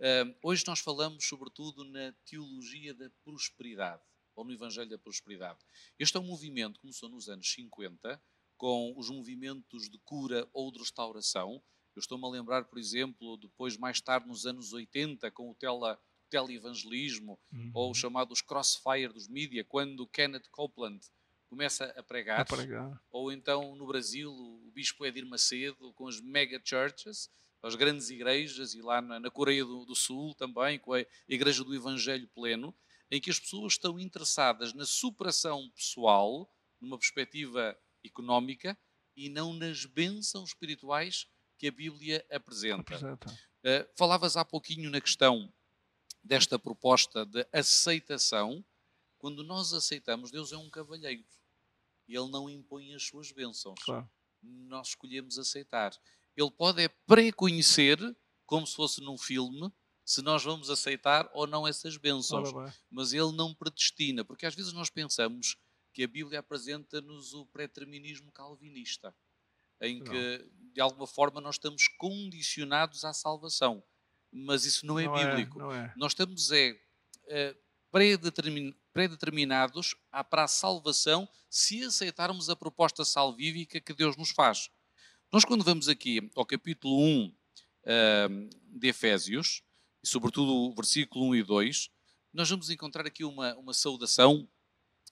Uh, 0.00 0.34
hoje 0.42 0.64
nós 0.66 0.80
falamos 0.80 1.24
sobretudo 1.24 1.84
na 1.84 2.12
teologia 2.24 2.92
da 2.94 3.08
prosperidade, 3.22 4.02
ou 4.34 4.44
no 4.44 4.52
Evangelho 4.52 4.90
da 4.90 4.98
Prosperidade. 4.98 5.60
Este 5.98 6.16
é 6.16 6.20
um 6.20 6.26
movimento 6.26 6.74
que 6.74 6.80
começou 6.80 7.08
nos 7.08 7.28
anos 7.28 7.50
50, 7.52 8.20
com 8.56 8.94
os 8.96 9.10
movimentos 9.10 9.88
de 9.88 9.98
cura 9.98 10.48
ou 10.52 10.72
de 10.72 10.78
restauração. 10.78 11.62
Eu 11.94 12.00
estou-me 12.00 12.24
a 12.26 12.30
lembrar, 12.30 12.64
por 12.64 12.78
exemplo, 12.78 13.36
depois, 13.36 13.76
mais 13.76 14.00
tarde, 14.00 14.26
nos 14.26 14.46
anos 14.46 14.72
80, 14.72 15.30
com 15.30 15.50
o 15.50 15.54
tele, 15.54 15.96
teleevangelismo, 16.28 17.38
uhum. 17.52 17.70
ou 17.72 17.90
os 17.92 17.98
chamados 17.98 18.40
crossfire 18.40 19.12
dos 19.12 19.28
mídia, 19.28 19.64
quando 19.64 20.08
Kenneth 20.08 20.48
Copeland 20.50 21.00
começa 21.48 21.84
a 21.96 22.02
pregar, 22.02 22.40
a 22.40 22.44
pregar, 22.44 23.02
ou 23.10 23.30
então 23.30 23.74
no 23.76 23.86
Brasil 23.86 24.30
o 24.30 24.70
bispo 24.72 25.04
Edir 25.04 25.26
Macedo 25.26 25.92
com 25.94 26.08
as 26.08 26.20
mega 26.20 26.60
churches, 26.64 27.30
as 27.62 27.74
grandes 27.74 28.10
igrejas, 28.10 28.74
e 28.74 28.82
lá 28.82 29.00
na, 29.00 29.18
na 29.18 29.30
Coreia 29.30 29.64
do, 29.64 29.84
do, 29.84 29.94
Sul 29.94 30.34
também, 30.34 30.78
com 30.78 30.92
a 30.92 31.04
Igreja 31.26 31.64
do 31.64 31.74
Evangelho 31.74 32.28
Pleno, 32.28 32.74
em 33.10 33.20
que 33.20 33.30
as 33.30 33.38
pessoas 33.38 33.74
estão 33.74 33.98
interessadas 33.98 34.74
na 34.74 34.84
superação 34.84 35.70
pessoal, 35.70 36.50
numa 36.80 36.98
perspectiva 36.98 37.76
económica, 38.04 38.76
e 39.16 39.28
não 39.28 39.54
nas 39.54 39.86
bênçãos 39.86 40.50
espirituais 40.50 41.26
que 41.58 41.68
a 41.68 41.72
Bíblia 41.72 42.24
apresenta. 42.30 42.80
apresenta. 42.80 43.30
Uh, 43.30 43.88
falavas 43.96 44.36
há 44.36 44.44
pouquinho 44.44 44.90
na 44.90 45.00
questão 45.00 45.50
desta 46.22 46.58
proposta 46.58 47.24
de 47.24 47.46
aceitação. 47.52 48.64
Quando 49.24 49.42
nós 49.42 49.72
aceitamos, 49.72 50.30
Deus 50.30 50.52
é 50.52 50.56
um 50.58 50.68
cavalheiro 50.68 51.24
ele 52.06 52.28
não 52.28 52.50
impõe 52.50 52.94
as 52.94 53.04
suas 53.04 53.32
bênçãos. 53.32 53.78
Claro. 53.82 54.06
Nós 54.42 54.88
escolhemos 54.88 55.38
aceitar. 55.38 55.92
Ele 56.36 56.50
pode 56.50 56.82
é 56.82 56.88
preconhecer, 56.88 57.98
como 58.44 58.66
se 58.66 58.74
fosse 58.74 59.00
num 59.00 59.16
filme, 59.16 59.72
se 60.04 60.20
nós 60.20 60.44
vamos 60.44 60.68
aceitar 60.68 61.30
ou 61.32 61.46
não 61.46 61.66
essas 61.66 61.96
bênçãos. 61.96 62.50
Mas 62.90 63.14
ele 63.14 63.32
não 63.32 63.54
predestina, 63.54 64.24
porque 64.24 64.44
às 64.44 64.54
vezes 64.54 64.72
nós 64.72 64.90
pensamos 64.90 65.56
que 65.92 66.02
a 66.02 66.08
Bíblia 66.08 66.40
apresenta-nos 66.40 67.32
o 67.32 67.46
preterminismo 67.46 68.30
calvinista, 68.32 69.16
em 69.80 70.00
não. 70.00 70.04
que 70.04 70.50
de 70.74 70.80
alguma 70.80 71.06
forma 71.06 71.40
nós 71.40 71.54
estamos 71.54 71.88
condicionados 71.96 73.04
à 73.04 73.14
salvação. 73.14 73.82
Mas 74.30 74.66
isso 74.66 74.84
não 74.84 74.98
é 74.98 75.06
não 75.06 75.16
é, 75.16 75.30
bíblico. 75.30 75.58
É, 75.58 75.62
não 75.62 75.72
é. 75.72 75.94
Nós 75.96 76.12
estamos 76.12 76.50
é, 76.50 76.76
predetermin, 77.94 78.74
predeterminados 78.92 79.94
para 80.28 80.42
a 80.42 80.48
salvação 80.48 81.28
se 81.48 81.84
aceitarmos 81.84 82.50
a 82.50 82.56
proposta 82.56 83.04
salvífica 83.04 83.80
que 83.80 83.94
Deus 83.94 84.16
nos 84.16 84.30
faz. 84.30 84.68
Nós, 85.32 85.44
quando 85.44 85.62
vamos 85.62 85.88
aqui 85.88 86.28
ao 86.34 86.44
capítulo 86.44 87.00
1 87.00 87.26
uh, 87.28 88.78
de 88.80 88.88
Efésios, 88.88 89.62
e 90.02 90.08
sobretudo 90.08 90.52
o 90.52 90.74
versículo 90.74 91.26
1 91.26 91.36
e 91.36 91.42
2, 91.44 91.90
nós 92.32 92.50
vamos 92.50 92.68
encontrar 92.68 93.06
aqui 93.06 93.22
uma, 93.22 93.54
uma 93.54 93.72
saudação 93.72 94.48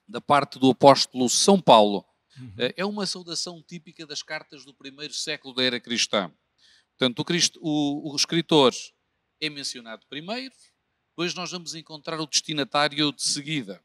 da 0.09 0.21
parte 0.21 0.59
do 0.59 0.69
apóstolo 0.71 1.29
São 1.29 1.61
Paulo. 1.61 2.05
Uhum. 2.37 2.53
Eh, 2.59 2.75
é 2.79 2.85
uma 2.85 3.07
saudação 3.07 3.63
típica 3.63 4.05
das 4.05 4.25
cartas 4.25 4.65
do 4.65 4.75
primeiro 4.75 5.15
século 5.15 5.55
da 5.55 5.63
era 5.63 5.79
cristã. 5.79 6.35
Portanto, 6.99 7.21
o, 7.21 7.25
Cristo, 7.25 7.61
o, 7.63 8.13
o 8.13 8.17
escritor 8.17 8.75
é 9.41 9.49
mencionado 9.49 10.05
primeiro, 10.09 10.53
depois 11.13 11.35
nós 11.35 11.51
vamos 11.51 11.75
encontrar 11.75 12.19
o 12.19 12.27
destinatário 12.27 13.13
de 13.13 13.23
seguida. 13.23 13.85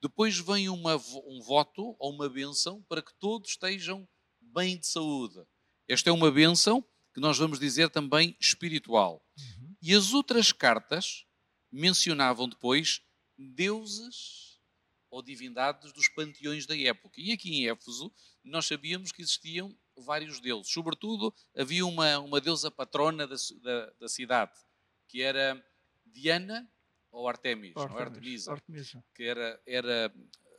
Depois 0.00 0.38
vem 0.38 0.68
uma, 0.68 0.94
um 1.26 1.42
voto 1.42 1.96
ou 1.98 2.12
uma 2.12 2.28
benção 2.28 2.80
para 2.88 3.02
que 3.02 3.12
todos 3.14 3.50
estejam 3.50 4.08
bem 4.40 4.78
de 4.78 4.86
saúde. 4.86 5.44
Esta 5.88 6.10
é 6.10 6.12
uma 6.12 6.30
benção 6.30 6.84
que 7.12 7.20
nós 7.20 7.36
vamos 7.36 7.58
dizer 7.58 7.90
também 7.90 8.36
espiritual. 8.38 9.20
Uhum. 9.36 9.74
E 9.82 9.92
as 9.92 10.12
outras 10.12 10.52
cartas 10.52 11.26
mencionavam 11.72 12.48
depois 12.48 13.02
deuses 13.36 14.60
ou 15.10 15.20
divindades 15.20 15.92
dos 15.92 16.08
panteões 16.08 16.66
da 16.66 16.78
época. 16.78 17.20
E 17.20 17.32
aqui 17.32 17.52
em 17.52 17.68
Éfeso 17.68 18.12
nós 18.44 18.66
sabíamos 18.66 19.10
que 19.10 19.22
existiam 19.22 19.76
vários 19.96 20.38
deuses. 20.38 20.72
Sobretudo 20.72 21.34
havia 21.54 21.84
uma, 21.84 22.20
uma 22.20 22.40
deusa 22.40 22.70
patrona 22.70 23.26
da, 23.26 23.34
da, 23.60 23.86
da 23.98 24.08
cidade, 24.08 24.52
que 25.08 25.20
era 25.20 25.60
Diana 26.12 26.68
ou 27.10 27.28
Artemis, 27.28 27.76
Artemis, 27.76 27.96
ou 27.96 28.02
Artemisa, 28.02 28.52
Artemisa, 28.52 29.04
que 29.14 29.24
era, 29.24 29.60
era 29.66 30.14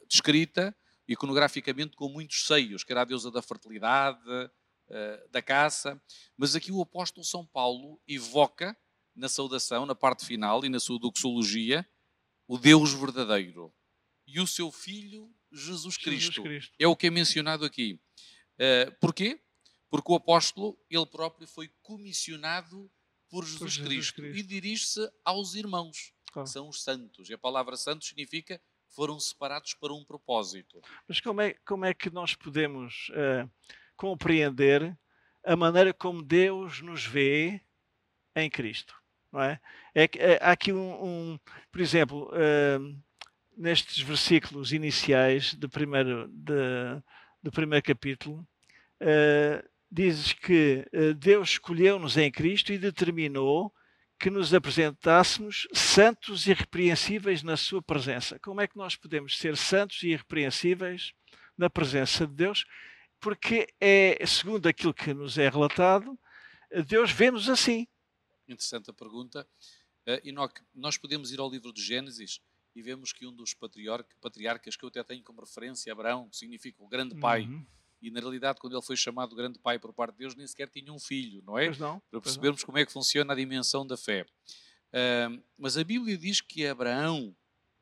descrita 0.08 0.75
iconograficamente 1.08 1.96
com 1.96 2.10
muitos 2.10 2.46
seios, 2.46 2.84
que 2.84 2.91
era 2.91 3.01
a 3.01 3.05
deusa 3.05 3.31
da 3.31 3.41
fertilidade, 3.41 4.22
uh, 4.29 5.29
da 5.29 5.41
caça. 5.41 6.01
Mas 6.38 6.55
aqui 6.55 6.72
o 6.72 6.81
apóstolo 6.81 7.25
São 7.25 7.46
Paulo 7.46 8.00
evoca 8.08 8.77
na 9.15 9.27
saudação, 9.27 9.86
na 9.86 9.96
parte 9.96 10.25
final 10.25 10.63
e 10.63 10.70
na 10.70 10.79
sua 10.79 11.00
doxologia, 11.00 11.88
o 12.48 12.58
Deus 12.58 12.93
verdadeiro 12.93 13.74
e 14.25 14.39
o 14.39 14.48
seu 14.48 14.72
Filho 14.72 15.34
Jesus 15.51 15.98
Cristo. 15.98 16.31
Jesus 16.31 16.48
Cristo. 16.48 16.75
É 16.79 16.88
o 16.88 16.96
que 16.96 17.08
é 17.08 17.10
mencionado 17.10 17.65
aqui. 17.65 18.00
Uh, 18.55 18.91
porquê? 19.00 19.41
Porque 19.89 20.12
o 20.12 20.15
apóstolo, 20.15 20.79
ele 20.89 21.05
próprio, 21.05 21.48
foi 21.48 21.70
comissionado 21.81 22.89
por 23.32 23.46
Jesus, 23.46 23.60
por 23.60 23.70
Jesus 23.70 23.88
Cristo, 23.88 24.22
Cristo, 24.22 24.38
e 24.38 24.44
dirige-se 24.44 25.12
aos 25.24 25.56
irmãos, 25.56 26.14
que 26.32 26.46
são 26.46 26.68
os 26.68 26.84
santos. 26.84 27.30
E 27.30 27.34
a 27.34 27.38
palavra 27.38 27.78
santo 27.78 28.04
significa 28.06 28.62
foram 28.90 29.18
separados 29.18 29.74
para 29.74 29.94
um 29.94 30.04
propósito. 30.04 30.82
Mas 31.08 31.22
como 31.22 31.40
é, 31.40 31.54
como 31.66 31.86
é 31.86 31.94
que 31.94 32.10
nós 32.10 32.36
podemos 32.36 33.10
uh, 33.12 33.50
compreender 33.96 34.98
a 35.46 35.56
maneira 35.56 35.94
como 35.94 36.22
Deus 36.22 36.82
nos 36.82 37.06
vê 37.06 37.62
em 38.36 38.50
Cristo? 38.50 38.94
Não 39.32 39.42
é? 39.42 39.62
é, 39.96 40.04
é 40.04 40.40
há 40.42 40.52
aqui 40.52 40.74
um, 40.74 41.06
um 41.06 41.40
por 41.72 41.80
exemplo, 41.80 42.30
uh, 42.34 43.02
nestes 43.56 44.00
versículos 44.00 44.74
iniciais 44.74 45.54
do 45.54 45.70
primeiro, 45.70 46.28
de, 46.28 47.02
do 47.42 47.50
primeiro 47.50 47.86
capítulo, 47.86 48.46
uh, 49.02 49.71
dizes 49.91 50.33
que 50.33 50.88
uh, 50.93 51.13
Deus 51.13 51.50
escolheu-nos 51.50 52.17
em 52.17 52.31
Cristo 52.31 52.71
e 52.71 52.77
determinou 52.77 53.74
que 54.17 54.29
nos 54.29 54.53
apresentássemos 54.53 55.67
santos 55.74 56.45
e 56.45 56.51
irrepreensíveis 56.51 57.43
na 57.43 57.57
Sua 57.57 57.81
presença. 57.81 58.39
Como 58.39 58.62
é 58.62 58.67
que 58.67 58.77
nós 58.77 58.95
podemos 58.95 59.38
ser 59.38 59.57
santos 59.57 60.01
e 60.03 60.10
irrepreensíveis 60.10 61.12
na 61.57 61.69
presença 61.69 62.25
de 62.25 62.33
Deus? 62.33 62.65
Porque 63.19 63.67
é, 63.79 64.23
segundo 64.25 64.67
aquilo 64.67 64.93
que 64.93 65.13
nos 65.13 65.38
é 65.38 65.49
relatado, 65.49 66.17
Deus 66.88 67.12
vê-nos 67.12 67.49
assim. 67.49 67.88
Interessante 68.47 68.89
a 68.89 68.93
pergunta. 68.93 69.47
Uh, 70.08 70.27
Enoque, 70.27 70.62
nós 70.73 70.97
podemos 70.97 71.32
ir 71.32 71.39
ao 71.39 71.49
livro 71.49 71.73
de 71.73 71.82
Gênesis 71.82 72.39
e 72.75 72.82
vemos 72.82 73.12
que 73.12 73.25
um 73.25 73.36
dos 73.36 73.54
patriarcas, 73.54 74.75
que 74.75 74.86
eu 74.86 74.89
até 74.89 75.04
tenho 75.04 75.23
como 75.23 75.41
referência, 75.41 75.91
Abraão, 75.91 76.30
que 76.30 76.38
significa 76.38 76.82
o 76.82 76.88
grande 76.88 77.15
pai, 77.15 77.41
uhum. 77.43 77.65
E 78.02 78.10
na 78.10 78.20
realidade, 78.20 78.60
quando 78.60 78.74
ele 78.74 78.82
foi 78.82 78.98
chamado 78.98 79.36
grande 79.36 79.60
pai 79.60 79.78
por 79.78 79.94
parte 79.94 80.14
de 80.14 80.20
Deus, 80.20 80.36
nem 80.36 80.48
sequer 80.48 80.70
tinha 80.70 80.92
um 80.92 81.00
filho, 81.00 81.44
não 81.46 81.58
é? 81.58 81.66
Pois 81.66 81.78
não, 81.78 82.00
Para 82.10 82.22
percebermos 82.22 82.64
como 82.64 82.78
é 82.78 82.86
que 82.86 82.92
funciona 82.92 83.34
a 83.34 83.36
dimensão 83.36 83.86
da 83.86 83.96
fé. 83.96 84.26
Uh, 84.92 85.42
mas 85.58 85.78
a 85.78 85.84
Bíblia 85.84 86.18
diz 86.18 86.42
que 86.42 86.66
Abraão 86.66 87.36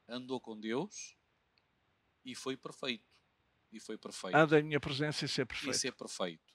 andou 0.07 0.39
com 0.39 0.59
Deus 0.59 1.15
e 2.25 2.35
foi 2.35 2.57
perfeito. 2.57 3.07
E 3.71 3.79
foi 3.79 3.97
perfeito. 3.97 4.35
Anda 4.35 4.59
em 4.59 4.63
minha 4.63 4.79
presença 4.79 5.25
e 5.25 5.27
ser 5.27 5.45
perfeito. 5.45 5.75
E 5.75 5.79
ser 5.79 5.93
perfeito. 5.93 6.53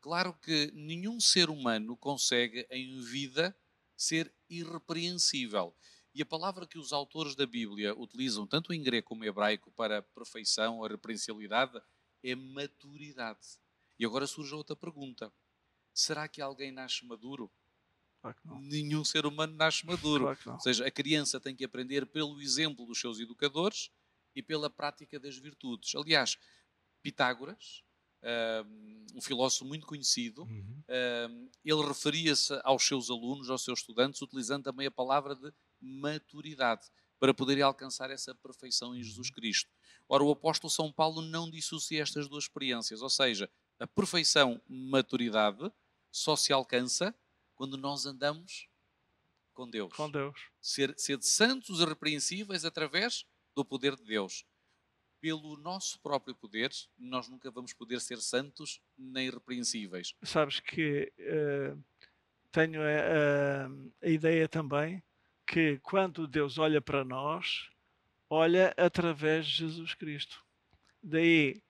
Claro 0.00 0.34
que 0.34 0.70
nenhum 0.74 1.18
ser 1.18 1.48
humano 1.48 1.96
consegue, 1.96 2.66
em 2.70 3.00
vida, 3.00 3.56
ser 3.96 4.32
irrepreensível. 4.48 5.74
E 6.14 6.22
a 6.22 6.26
palavra 6.26 6.66
que 6.66 6.78
os 6.78 6.92
autores 6.92 7.34
da 7.34 7.46
Bíblia 7.46 7.94
utilizam, 7.94 8.46
tanto 8.46 8.72
em 8.72 8.82
grego 8.82 9.06
como 9.06 9.24
em 9.24 9.28
hebraico, 9.28 9.70
para 9.72 10.02
perfeição, 10.02 10.84
a 10.84 10.88
repreensabilidade, 10.88 11.80
é 12.22 12.34
maturidade. 12.34 13.46
E 13.98 14.04
agora 14.04 14.26
surge 14.26 14.54
outra 14.54 14.76
pergunta: 14.76 15.32
será 15.92 16.28
que 16.28 16.40
alguém 16.40 16.70
nasce 16.72 17.04
maduro? 17.04 17.50
Claro 18.20 18.38
Nenhum 18.60 19.04
ser 19.04 19.26
humano 19.26 19.54
nasce 19.54 19.86
maduro. 19.86 20.24
Claro 20.36 20.52
Ou 20.52 20.60
seja, 20.60 20.86
a 20.86 20.90
criança 20.90 21.40
tem 21.40 21.54
que 21.54 21.64
aprender 21.64 22.06
pelo 22.06 22.40
exemplo 22.40 22.84
dos 22.86 22.98
seus 22.98 23.20
educadores 23.20 23.90
e 24.34 24.42
pela 24.42 24.68
prática 24.68 25.18
das 25.18 25.36
virtudes. 25.36 25.94
Aliás, 25.94 26.36
Pitágoras, 27.02 27.84
um 29.14 29.20
filósofo 29.20 29.64
muito 29.64 29.86
conhecido, 29.86 30.42
uhum. 30.42 30.82
ele 31.64 31.86
referia-se 31.86 32.60
aos 32.64 32.84
seus 32.84 33.08
alunos, 33.10 33.48
aos 33.48 33.62
seus 33.62 33.78
estudantes, 33.80 34.20
utilizando 34.20 34.64
também 34.64 34.86
a 34.86 34.90
palavra 34.90 35.34
de 35.34 35.52
maturidade, 35.80 36.86
para 37.18 37.34
poderem 37.34 37.62
alcançar 37.62 38.10
essa 38.10 38.34
perfeição 38.34 38.94
em 38.94 39.02
Jesus 39.02 39.30
Cristo. 39.30 39.70
Ora, 40.08 40.22
o 40.22 40.30
apóstolo 40.30 40.70
São 40.70 40.92
Paulo 40.92 41.22
não 41.22 41.50
dissocia 41.50 42.02
estas 42.02 42.28
duas 42.28 42.44
experiências, 42.44 43.02
ou 43.02 43.10
seja, 43.10 43.50
a 43.78 43.86
perfeição, 43.86 44.60
maturidade, 44.68 45.70
só 46.10 46.36
se 46.36 46.52
alcança 46.52 47.14
quando 47.54 47.76
nós 47.76 48.06
andamos 48.06 48.68
com 49.52 49.68
Deus. 49.68 49.92
Com 49.94 50.10
Deus. 50.10 50.38
Ser, 50.60 50.94
ser 50.96 51.22
santos 51.22 51.80
e 51.80 51.84
repreensíveis 51.84 52.64
através 52.64 53.26
do 53.54 53.64
poder 53.64 53.96
de 53.96 54.04
Deus. 54.04 54.44
Pelo 55.18 55.56
nosso 55.56 55.98
próprio 56.00 56.34
poder, 56.34 56.70
nós 56.96 57.28
nunca 57.28 57.50
vamos 57.50 57.72
poder 57.72 58.00
ser 58.00 58.20
santos 58.20 58.80
nem 58.96 59.30
repreensíveis. 59.30 60.14
Sabes 60.22 60.60
que 60.60 61.10
uh, 61.18 61.82
tenho 62.52 62.80
a, 62.82 62.84
a, 62.84 64.06
a 64.06 64.08
ideia 64.08 64.46
também 64.46 65.02
que 65.46 65.78
quando 65.82 66.26
Deus 66.26 66.58
olha 66.58 66.80
para 66.80 67.04
nós, 67.04 67.68
olha 68.28 68.74
através 68.76 69.46
de 69.46 69.58
Jesus 69.58 69.94
Cristo. 69.94 70.42
Daí, 71.02 71.62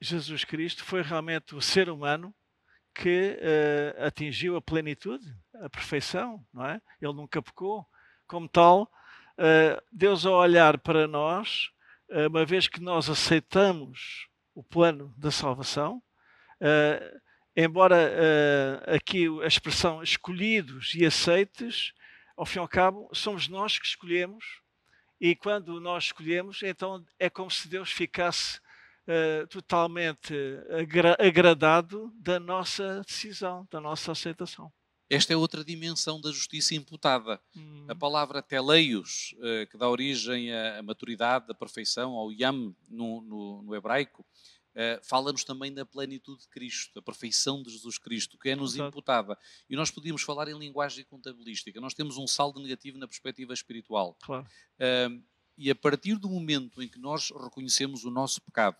Jesus 0.00 0.44
Cristo 0.44 0.84
foi 0.84 1.02
realmente 1.02 1.54
o 1.54 1.60
ser 1.60 1.88
humano 1.88 2.34
que 2.94 3.38
uh, 3.40 4.04
atingiu 4.04 4.56
a 4.56 4.62
plenitude, 4.62 5.24
a 5.54 5.68
perfeição, 5.68 6.44
não 6.52 6.66
é? 6.66 6.80
Ele 7.00 7.12
nunca 7.12 7.42
pecou. 7.42 7.86
Como 8.26 8.48
tal, 8.48 8.82
uh, 8.82 9.82
Deus 9.90 10.24
ao 10.24 10.34
olhar 10.34 10.78
para 10.78 11.08
nós, 11.08 11.70
uh, 12.10 12.28
uma 12.28 12.44
vez 12.44 12.68
que 12.68 12.80
nós 12.80 13.10
aceitamos 13.10 14.28
o 14.54 14.62
plano 14.62 15.12
da 15.16 15.32
salvação, 15.32 16.00
embora 17.56 17.96
aqui 18.86 19.26
a 19.42 19.46
expressão 19.48 20.00
escolhidos 20.00 20.94
e 20.94 21.04
aceites 21.04 21.92
ao 22.36 22.46
fim 22.46 22.58
e 22.58 22.60
ao 22.60 22.68
cabo, 22.68 23.08
somos 23.12 23.48
nós 23.48 23.78
que 23.78 23.86
escolhemos, 23.86 24.60
e 25.20 25.34
quando 25.34 25.80
nós 25.80 26.04
escolhemos, 26.04 26.62
então 26.62 27.04
é 27.18 27.30
como 27.30 27.50
se 27.50 27.68
Deus 27.68 27.90
ficasse 27.90 28.58
uh, 29.08 29.46
totalmente 29.48 30.34
agra 30.70 31.16
agradado 31.18 32.12
da 32.16 32.40
nossa 32.40 33.02
decisão, 33.06 33.66
da 33.70 33.80
nossa 33.80 34.12
aceitação. 34.12 34.72
Esta 35.08 35.32
é 35.32 35.36
outra 35.36 35.64
dimensão 35.64 36.20
da 36.20 36.32
justiça 36.32 36.74
imputada. 36.74 37.40
Hum. 37.54 37.86
A 37.88 37.94
palavra 37.94 38.42
teleios, 38.42 39.34
uh, 39.38 39.70
que 39.70 39.78
dá 39.78 39.88
origem 39.88 40.52
à 40.52 40.82
maturidade, 40.82 41.46
à 41.48 41.54
perfeição, 41.54 42.12
ao 42.12 42.32
yam 42.32 42.74
no, 42.88 43.20
no, 43.20 43.62
no 43.62 43.74
hebraico, 43.74 44.26
fala-nos 45.02 45.44
também 45.44 45.72
da 45.72 45.84
plenitude 45.84 46.42
de 46.42 46.48
Cristo, 46.48 46.94
da 46.94 47.02
perfeição 47.02 47.62
de 47.62 47.70
Jesus 47.70 47.98
Cristo, 47.98 48.38
que 48.38 48.48
é-nos 48.48 48.76
imputada. 48.76 49.38
E 49.68 49.76
nós 49.76 49.90
podíamos 49.90 50.22
falar 50.22 50.48
em 50.48 50.58
linguagem 50.58 51.04
contabilística. 51.04 51.80
Nós 51.80 51.94
temos 51.94 52.16
um 52.16 52.26
saldo 52.26 52.60
negativo 52.60 52.98
na 52.98 53.06
perspectiva 53.06 53.52
espiritual. 53.52 54.16
Claro. 54.22 54.46
Uh, 54.78 55.22
e 55.56 55.70
a 55.70 55.74
partir 55.74 56.18
do 56.18 56.28
momento 56.28 56.82
em 56.82 56.88
que 56.88 56.98
nós 56.98 57.30
reconhecemos 57.30 58.04
o 58.04 58.10
nosso 58.10 58.42
pecado, 58.42 58.76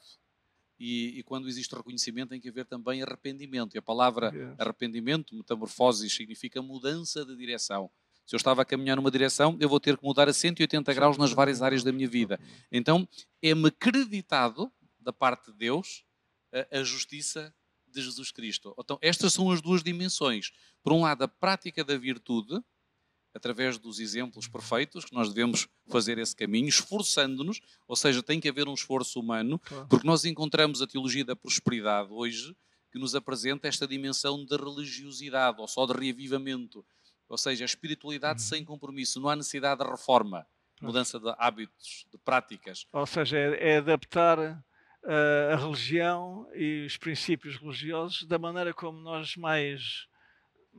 e, 0.78 1.18
e, 1.18 1.22
quando 1.22 1.48
existe 1.48 1.74
reconhecimento 1.74 2.30
tem 2.30 2.40
que 2.40 2.48
haver 2.48 2.66
também 2.66 3.00
arrependimento. 3.00 3.74
E 3.74 3.78
a 3.78 3.83
palavra 3.83 4.33
arrependimento, 4.59 5.35
metamorfose, 5.35 6.11
significa 6.11 6.61
mudança 6.61 7.24
de 7.24 7.37
direção. 7.37 7.88
Se 8.26 8.35
eu 8.35 8.38
estava 8.38 8.62
a 8.62 8.64
caminhar 8.64 8.96
numa 8.96 9.11
direção, 9.11 9.57
eu 9.61 9.68
vou 9.68 9.78
ter 9.78 9.96
que 9.96 10.04
mudar 10.04 10.28
a 10.28 10.33
180 10.33 10.92
graus 10.94 11.16
nas 11.16 11.33
várias 11.33 11.62
áreas 11.62 11.85
da 11.85 11.92
minha 11.92 12.09
vida. 12.09 12.40
Então, 12.72 13.07
é-me 13.40 13.70
creditado 13.70 14.72
da 15.04 15.12
parte 15.12 15.52
de 15.52 15.58
Deus 15.58 16.04
a, 16.52 16.78
a 16.78 16.82
justiça 16.82 17.54
de 17.86 18.02
Jesus 18.02 18.30
Cristo. 18.30 18.74
Então, 18.78 18.98
estas 19.00 19.32
são 19.32 19.50
as 19.50 19.60
duas 19.60 19.82
dimensões. 19.82 20.50
Por 20.82 20.92
um 20.92 21.02
lado, 21.02 21.22
a 21.22 21.28
prática 21.28 21.84
da 21.84 21.96
virtude, 21.96 22.60
através 23.32 23.78
dos 23.78 24.00
exemplos 24.00 24.48
perfeitos, 24.48 25.04
que 25.04 25.12
nós 25.12 25.28
devemos 25.28 25.68
fazer 25.88 26.18
esse 26.18 26.34
caminho, 26.34 26.68
esforçando-nos, 26.68 27.60
ou 27.86 27.96
seja, 27.96 28.22
tem 28.22 28.40
que 28.40 28.48
haver 28.48 28.68
um 28.68 28.74
esforço 28.74 29.20
humano, 29.20 29.60
porque 29.88 30.06
nós 30.06 30.24
encontramos 30.24 30.82
a 30.82 30.86
teologia 30.86 31.24
da 31.24 31.36
prosperidade 31.36 32.12
hoje 32.12 32.56
que 32.92 32.98
nos 32.98 33.14
apresenta 33.14 33.66
esta 33.66 33.88
dimensão 33.88 34.44
de 34.44 34.56
religiosidade 34.56 35.60
ou 35.60 35.66
só 35.66 35.84
de 35.84 35.92
reavivamento, 35.92 36.86
ou 37.28 37.36
seja, 37.36 37.64
a 37.64 37.66
espiritualidade 37.66 38.40
uhum. 38.40 38.48
sem 38.48 38.64
compromisso, 38.64 39.20
não 39.20 39.28
há 39.28 39.34
necessidade 39.34 39.82
de 39.82 39.90
reforma, 39.90 40.46
mudança 40.80 41.18
de 41.18 41.34
hábitos, 41.38 42.06
de 42.12 42.18
práticas. 42.18 42.86
Ou 42.92 43.06
seja, 43.06 43.36
é, 43.36 43.72
é 43.72 43.76
adaptar 43.78 44.64
a 45.52 45.56
religião 45.56 46.48
e 46.54 46.86
os 46.86 46.96
princípios 46.96 47.56
religiosos 47.56 48.24
da 48.24 48.38
maneira 48.38 48.72
como 48.72 48.98
nós 48.98 49.36
mais 49.36 50.06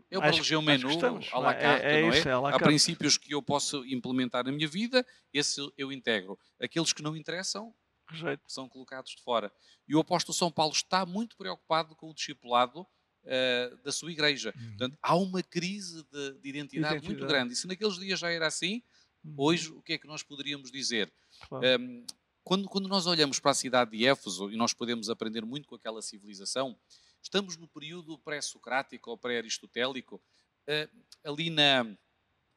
é 0.10 0.18
uma 0.18 0.26
religião 0.28 0.62
menu, 0.62 0.90
à 1.32 1.40
la 1.40 1.52
é? 1.52 1.62
carte, 1.62 1.86
é, 1.86 2.00
é, 2.00 2.02
não 2.02 2.14
é? 2.14 2.20
Isso, 2.20 2.30
é 2.30 2.34
Há 2.34 2.60
princípios 2.60 3.18
que 3.18 3.34
eu 3.34 3.42
posso 3.42 3.86
implementar 3.86 4.44
na 4.46 4.52
minha 4.52 4.68
vida, 4.68 5.06
esse 5.34 5.62
eu 5.78 5.92
integro. 5.92 6.38
Aqueles 6.60 6.94
que 6.94 7.02
não 7.02 7.16
interessam, 7.16 7.74
Rejeito. 8.08 8.44
são 8.48 8.68
colocados 8.68 9.12
de 9.12 9.22
fora. 9.22 9.52
E 9.88 9.96
o 9.96 10.00
apóstolo 10.00 10.36
São 10.36 10.52
Paulo 10.52 10.74
está 10.74 11.06
muito 11.06 11.36
preocupado 11.38 11.96
com 11.96 12.10
o 12.10 12.14
discipulado 12.14 12.82
uh, 12.82 13.78
da 13.84 13.92
sua 13.92 14.12
igreja. 14.12 14.54
Uhum. 14.56 14.68
Portanto, 14.70 14.98
há 15.02 15.16
uma 15.16 15.42
crise 15.42 16.04
de, 16.12 16.34
de 16.34 16.50
identidade, 16.50 16.96
identidade, 16.96 17.06
muito 17.06 17.26
grande. 17.26 17.54
E 17.54 17.56
se 17.56 17.68
naqueles 17.68 17.96
dias 17.96 18.20
já 18.20 18.30
era 18.30 18.48
assim, 18.48 18.84
uhum. 19.24 19.36
hoje 19.38 19.72
o 19.72 19.82
que 19.82 19.94
é 19.94 19.98
que 19.98 20.08
nós 20.08 20.24
poderíamos 20.24 20.72
dizer? 20.72 21.12
Claro. 21.48 21.82
Um, 21.82 22.06
quando, 22.46 22.70
quando 22.70 22.88
nós 22.88 23.06
olhamos 23.06 23.42
para 23.42 23.52
a 23.52 23.56
cidade 23.56 23.92
de 23.92 24.08
Éfeso, 24.08 24.50
e 24.50 24.56
nós 24.56 24.74
podemos 24.74 25.10
aprender 25.10 25.44
muito 25.44 25.68
com 25.68 25.76
aquela 25.76 26.02
civilização, 26.02 26.80
Estamos 27.26 27.58
no 27.58 27.68
período 27.68 28.20
pré-socrático 28.20 29.10
ou 29.10 29.18
pré-aristotélico. 29.18 30.22
Uh, 30.70 31.06
ali 31.24 31.50
na. 31.50 31.84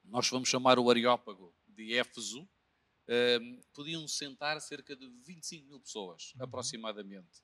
Nós 0.05 0.29
vamos 0.29 0.51
chamar 0.51 0.79
o 0.79 0.91
Areópago 0.91 1.57
de 1.67 1.95
Éfeso. 1.95 2.43
Uh, 2.43 3.63
podiam 3.73 4.07
sentar 4.07 4.61
cerca 4.61 4.95
de 4.95 5.09
25 5.25 5.67
mil 5.67 5.81
pessoas, 5.81 6.35
uhum. 6.35 6.45
aproximadamente. 6.45 7.43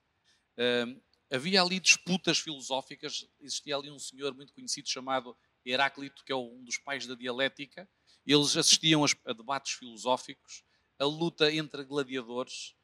Uh, 0.55 1.01
havia 1.31 1.63
ali 1.63 1.79
disputas 1.79 2.37
filosóficas. 2.37 3.27
Existia 3.39 3.75
ali 3.75 3.89
um 3.89 3.97
senhor 3.97 4.35
muito 4.35 4.53
conhecido 4.53 4.87
chamado 4.87 5.35
Heráclito, 5.65 6.23
que 6.23 6.31
é 6.31 6.35
um 6.35 6.63
dos 6.63 6.77
pais 6.77 7.07
da 7.07 7.15
dialética. 7.15 7.89
Eles 8.23 8.55
assistiam 8.55 9.03
a, 9.03 9.33
debates 9.33 9.73
filosóficos, 9.73 10.63
a 10.99 11.05
luta 11.05 11.51
entre 11.51 11.83
gladiadores, 11.83 12.75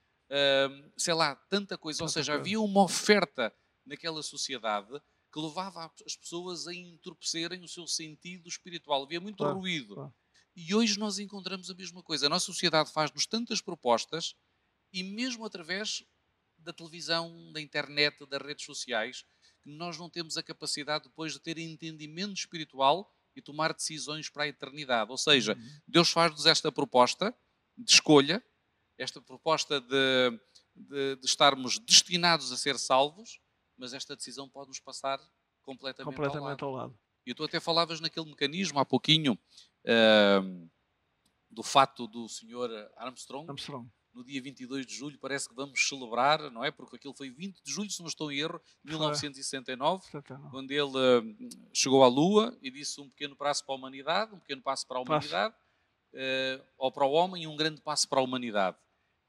sei 0.97 1.13
lá, 1.13 1.36
tanta 1.36 1.78
coisa. 1.78 2.04
Ou 2.04 2.10
seja, 2.10 2.34
havia 2.34 2.60
uma 2.60 2.84
oferta 2.84 3.54
naquela 3.86 4.21
sociedade 4.21 5.02
que 5.34 5.39
levava 5.39 5.91
as 6.06 6.15
pessoas 6.15 6.67
a 6.67 6.74
entorpecerem 6.74 7.63
o 7.63 7.67
seu 7.67 7.88
sentido 7.88 8.50
espiritual. 8.50 9.04
Havia 9.04 9.21
muito 9.21 9.38
claro, 9.38 9.60
ruído. 9.60 9.95
Claro. 9.95 10.13
E 10.54 10.76
hoje 10.76 11.00
nós 11.00 11.19
encontramos 11.19 11.69
a 11.69 11.74
mesma 11.74 12.04
coisa. 12.04 12.26
A 12.26 12.30
nossa 12.30 12.45
sociedade 12.45 12.91
faz-nos 12.91 13.26
tantas 13.26 13.62
propostas 13.62 14.36
e 14.91 15.02
mesmo 15.04 15.45
através 15.45 16.04
da 16.58 16.74
televisão, 16.74 17.52
da 17.54 17.62
internet, 17.62 18.26
das 18.26 18.41
redes 18.41 18.65
sociais, 18.65 19.26
que 19.63 19.69
nós 19.69 19.97
não 19.97 20.10
temos 20.10 20.38
a 20.38 20.43
capacidade 20.43 21.06
depois 21.06 21.32
de 21.34 21.39
ter 21.39 21.58
entendimento 21.58 22.34
espiritual 22.34 23.10
e 23.36 23.41
tomar 23.41 23.74
decisões 23.74 24.30
para 24.30 24.43
a 24.43 24.47
eternidade. 24.47 25.10
Ou 25.10 25.17
seja, 25.17 25.54
uhum. 25.54 25.80
Deus 25.88 26.10
faz-nos 26.12 26.45
esta 26.45 26.71
proposta 26.71 27.34
de 27.84 27.91
escolha, 27.91 28.44
esta 28.98 29.22
proposta 29.22 29.80
de, 29.82 30.39
de, 30.76 31.15
de 31.15 31.26
estarmos 31.26 31.80
destinados 31.80 32.52
a 32.52 32.58
ser 32.58 32.78
salvos, 32.78 33.39
mas 33.78 33.94
esta 33.94 34.15
decisão 34.15 34.48
pode 34.48 34.70
nos 34.70 34.80
passar 34.80 35.20
completamente, 35.62 36.15
completamente 36.15 36.63
ao, 36.63 36.72
lado. 36.72 36.84
ao 36.84 36.89
lado. 36.89 37.00
E 37.26 37.34
tu 37.34 37.44
até 37.44 37.60
falavas 37.60 38.00
naquele 38.00 38.30
mecanismo 38.30 38.80
há 38.80 38.86
pouquinho 38.86 39.34
uh, 39.34 40.70
do 41.50 41.63
fato 41.63 42.08
do 42.08 42.28
senhor 42.28 42.70
Armstrong, 42.98 43.50
Armstrong, 43.50 43.89
no 44.13 44.24
dia 44.24 44.41
22 44.41 44.86
de 44.86 44.94
julho, 44.94 45.17
parece 45.20 45.48
que 45.48 45.56
vamos 45.56 45.88
celebrar, 45.88 46.52
não 46.52 46.63
é? 46.63 46.72
Porque 46.72 46.96
aquilo 46.96 47.13
foi 47.13 47.30
20 47.30 47.62
de 47.63 47.72
julho, 47.72 47.89
se 47.89 48.00
não 48.02 48.08
estou 48.08 48.32
em 48.32 48.39
erro, 48.39 48.62
de 48.84 48.91
1969, 48.91 50.04
quando 50.50 50.72
ele 50.72 50.82
uh, 50.84 51.50
chegou 51.74 52.04
à 52.04 52.08
Lua 52.08 52.58
e 52.62 52.70
disse 52.70 53.00
um 53.00 53.10
pequeno 53.10 53.36
passo 53.36 53.65
para 53.65 53.76
a 53.76 53.78
humanidade, 53.78 54.34
um 54.34 54.39
pequeno 54.39 54.62
passo 54.62 54.86
para 54.88 54.98
a 54.98 55.02
humanidade, 55.02 55.56
uh, 56.13 56.63
ou 56.78 56.91
para 56.91 57.06
o 57.06 57.12
homem 57.12 57.43
e 57.43 57.47
um 57.47 57.56
grande 57.56 57.82
passo 57.82 58.08
para 58.08 58.19
a 58.19 58.24
humanidade. 58.24 58.78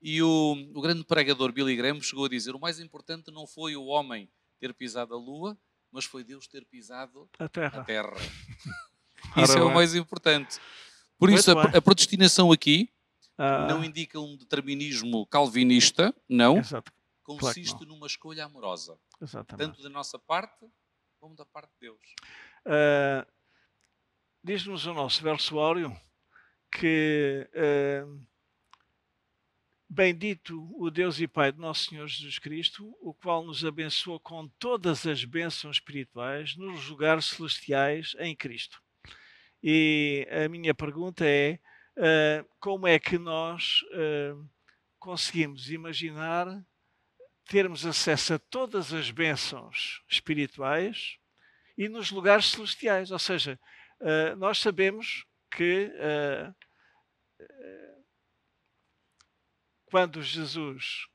E 0.01 0.23
o, 0.23 0.53
o 0.75 0.81
grande 0.81 1.05
pregador 1.05 1.53
Billy 1.53 1.77
Graham 1.77 2.01
chegou 2.01 2.25
a 2.25 2.29
dizer: 2.29 2.55
o 2.55 2.61
mais 2.61 2.81
importante 2.81 3.31
não 3.31 3.47
foi 3.47 3.77
o 3.77 3.85
homem 3.85 4.31
ter 4.59 4.75
pisado 4.75 5.14
a 5.14 5.18
lua, 5.18 5.57
mas 5.90 6.05
foi 6.05 6.25
Deus 6.25 6.47
ter 6.47 6.64
pisado 6.64 7.29
a 7.38 7.49
terra. 7.49 7.81
A 7.81 7.85
terra. 7.85 8.16
isso 9.37 9.59
é 9.59 9.62
o 9.62 9.73
mais 9.73 9.95
importante. 9.95 10.59
Por 11.18 11.29
Muito 11.29 11.40
isso, 11.40 11.57
a, 11.57 11.62
a, 11.62 11.83
predestinação 11.83 12.51
aqui 12.51 12.92
ah. 13.38 13.66
não 13.66 13.85
indica 13.85 14.18
um 14.18 14.37
determinismo 14.37 15.27
calvinista, 15.27 16.14
não. 16.29 16.59
Exato. 16.59 16.92
Consiste 17.23 17.71
claro 17.71 17.87
não. 17.87 17.95
numa 17.95 18.07
escolha 18.09 18.45
amorosa. 18.45 18.99
Exatamente. 19.21 19.68
Tanto 19.68 19.83
da 19.83 19.88
nossa 19.88 20.18
parte 20.18 20.66
como 21.21 21.37
da 21.37 21.47
parte 21.47 21.71
de 21.75 21.79
Deus. 21.88 22.01
Uh, 22.66 23.25
Diz-nos 24.45 24.87
o 24.87 24.92
nosso 24.92 25.23
verso 25.23 25.61
áureo 25.61 25.97
que 26.73 27.49
uh, 27.55 28.27
Bendito 29.95 30.71
o 30.79 30.91
Deus 30.91 31.21
e 31.21 31.29
Pai 31.29 31.53
de 31.53 31.61
nosso 31.61 31.91
Senhor 31.91 32.09
Jesus 32.09 32.39
Cristo, 32.39 32.97
o 32.99 33.13
qual 33.13 33.45
nos 33.45 33.63
abençoa 33.63 34.19
com 34.19 34.49
todas 34.59 35.07
as 35.07 35.23
bênçãos 35.23 35.77
espirituais 35.77 36.57
nos 36.57 36.89
lugares 36.89 37.27
celestiais 37.27 38.17
em 38.19 38.35
Cristo. 38.35 38.83
E 39.63 40.27
a 40.31 40.49
minha 40.49 40.73
pergunta 40.73 41.27
é: 41.27 41.59
uh, 41.99 42.49
como 42.59 42.87
é 42.87 42.99
que 42.99 43.19
nós 43.19 43.83
uh, 43.93 44.49
conseguimos 44.99 45.71
imaginar 45.71 46.47
termos 47.45 47.85
acesso 47.85 48.33
a 48.33 48.39
todas 48.39 48.95
as 48.95 49.11
bênçãos 49.11 50.03
espirituais 50.09 51.19
e 51.77 51.87
nos 51.87 52.11
lugares 52.11 52.47
celestiais? 52.47 53.11
Ou 53.11 53.19
seja, 53.19 53.61
nós 54.39 54.59
sabemos 54.59 55.27
que 55.57 55.93
quando 59.93 60.23
Jesus 60.23 61.07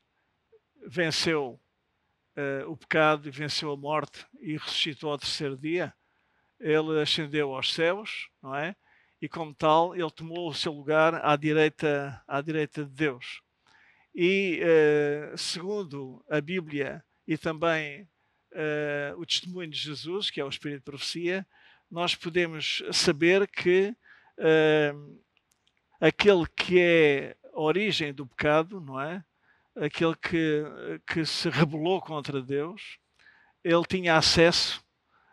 venceu 0.86 1.60
uh, 2.36 2.70
o 2.70 2.76
pecado 2.76 3.26
e 3.26 3.30
venceu 3.32 3.72
a 3.72 3.76
morte 3.76 4.24
e 4.40 4.52
ressuscitou 4.52 5.10
ao 5.10 5.18
terceiro 5.18 5.56
dia, 5.56 5.92
ele 6.60 7.00
ascendeu 7.00 7.54
aos 7.54 7.74
céus, 7.74 8.30
não 8.40 8.54
é? 8.54 8.76
E 9.20 9.28
como 9.28 9.52
tal, 9.52 9.96
ele 9.96 10.10
tomou 10.12 10.48
o 10.48 10.54
seu 10.54 10.72
lugar 10.72 11.14
à 11.26 11.34
direita, 11.34 12.22
à 12.26 12.40
direita 12.40 12.84
de 12.84 12.90
Deus. 12.90 13.42
E 14.14 14.60
uh, 14.62 15.36
segundo 15.36 16.24
a 16.30 16.40
Bíblia 16.40 17.04
e 17.26 17.36
também 17.36 18.02
uh, 18.52 19.20
o 19.20 19.26
testemunho 19.26 19.70
de 19.70 19.76
Jesus, 19.76 20.30
que 20.30 20.40
é 20.40 20.44
o 20.44 20.48
Espírito 20.48 20.78
de 20.78 20.84
Profecia, 20.84 21.44
nós 21.90 22.14
podemos 22.14 22.80
saber 22.92 23.48
que 23.48 23.92
aquele 26.00 26.46
que 26.56 26.80
é 26.80 27.36
a 27.54 27.60
origem 27.60 28.12
do 28.12 28.26
pecado, 28.26 28.80
não 28.80 29.00
é? 29.00 29.24
Aquele 29.76 30.14
que, 30.16 30.64
que 31.06 31.24
se 31.24 31.48
rebelou 31.48 32.00
contra 32.00 32.42
Deus, 32.42 32.98
ele 33.62 33.84
tinha 33.84 34.16
acesso 34.16 34.82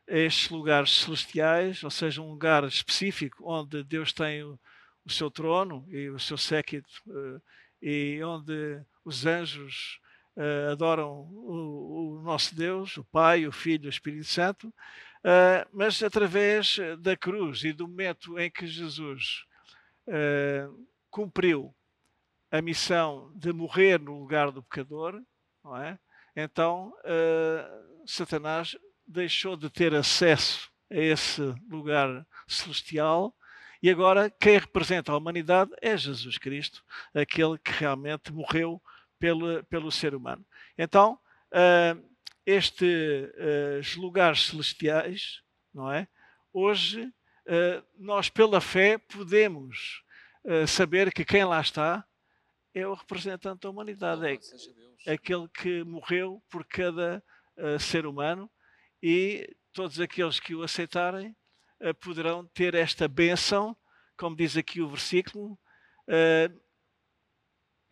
a 0.09 0.17
estes 0.17 0.49
lugares 0.49 0.91
celestiais, 0.91 1.83
ou 1.83 1.89
seja, 1.89 2.21
um 2.21 2.29
lugar 2.29 2.63
específico 2.63 3.43
onde 3.45 3.83
Deus 3.83 4.13
tem 4.13 4.43
o, 4.43 4.59
o 5.05 5.11
seu 5.11 5.29
trono 5.31 5.85
e 5.89 6.09
o 6.09 6.19
seu 6.19 6.37
séquito, 6.37 6.89
uh, 7.07 7.41
e 7.81 8.21
onde 8.23 8.81
os 9.03 9.25
anjos 9.25 9.99
uh, 10.35 10.71
adoram 10.71 11.21
o, 11.31 12.17
o, 12.19 12.21
nosso 12.23 12.55
Deus, 12.55 12.97
o 12.97 13.03
Pai, 13.03 13.47
o 13.47 13.51
Filho 13.51 13.87
o 13.87 13.89
Espírito 13.89 14.25
Santo, 14.25 14.73
uh, 15.25 15.67
mas 15.73 16.01
através 16.03 16.77
da 16.99 17.17
cruz 17.17 17.63
e 17.63 17.73
do 17.73 17.87
momento 17.87 18.39
em 18.39 18.49
que 18.49 18.67
Jesus 18.67 19.43
cumpriu 21.09 21.75
a 22.51 22.61
missão 22.61 23.31
de 23.35 23.51
morrer 23.51 23.99
no 23.99 24.19
lugar 24.19 24.51
do 24.51 24.61
pecador, 24.61 25.19
não 25.63 25.75
é? 25.75 25.97
Então 26.35 26.93
uh, 26.99 28.05
Satanás 28.05 28.77
deixou 29.07 29.57
de 29.57 29.69
ter 29.69 29.95
acesso 29.95 30.69
a 30.91 30.95
esse 30.95 31.41
lugar 31.69 32.25
celestial 32.47 33.35
e 33.81 33.89
agora 33.89 34.29
quem 34.29 34.57
representa 34.57 35.11
a 35.11 35.17
humanidade 35.17 35.71
é 35.81 35.95
Jesus 35.97 36.37
Cristo, 36.37 36.83
aquele 37.13 37.57
que 37.57 37.71
realmente 37.71 38.31
morreu 38.31 38.81
pelo, 39.19 39.63
pelo 39.65 39.91
ser 39.91 40.15
humano. 40.15 40.45
Então, 40.77 41.19
uh, 41.51 42.14
estes 42.45 43.97
uh, 43.97 43.99
lugares 43.99 44.45
celestiais, 44.47 45.41
não 45.73 45.91
é? 45.91 46.07
Hoje, 46.53 47.03
uh, 47.03 47.85
nós 47.97 48.29
pela 48.29 48.61
fé 48.61 48.97
podemos 48.97 50.03
saber 50.67 51.11
que 51.11 51.25
quem 51.25 51.43
lá 51.43 51.59
está 51.59 52.05
é 52.71 52.85
o 52.85 52.93
representante 52.93 53.61
da 53.61 53.69
humanidade, 53.71 54.21
é, 54.27 55.11
aquele 55.11 55.47
que 55.49 55.83
morreu 55.83 56.39
por 56.47 56.63
cada 56.65 57.23
uh, 57.57 57.79
ser 57.79 58.05
humano 58.05 58.47
e 59.01 59.49
todos 59.73 59.99
aqueles 59.99 60.39
que 60.39 60.53
o 60.53 60.61
aceitarem 60.61 61.35
uh, 61.81 61.95
poderão 61.95 62.45
ter 62.45 62.75
esta 62.75 63.07
bênção 63.07 63.75
como 64.17 64.35
diz 64.35 64.55
aqui 64.55 64.81
o 64.81 64.89
versículo, 64.89 65.53
uh, 66.07 66.61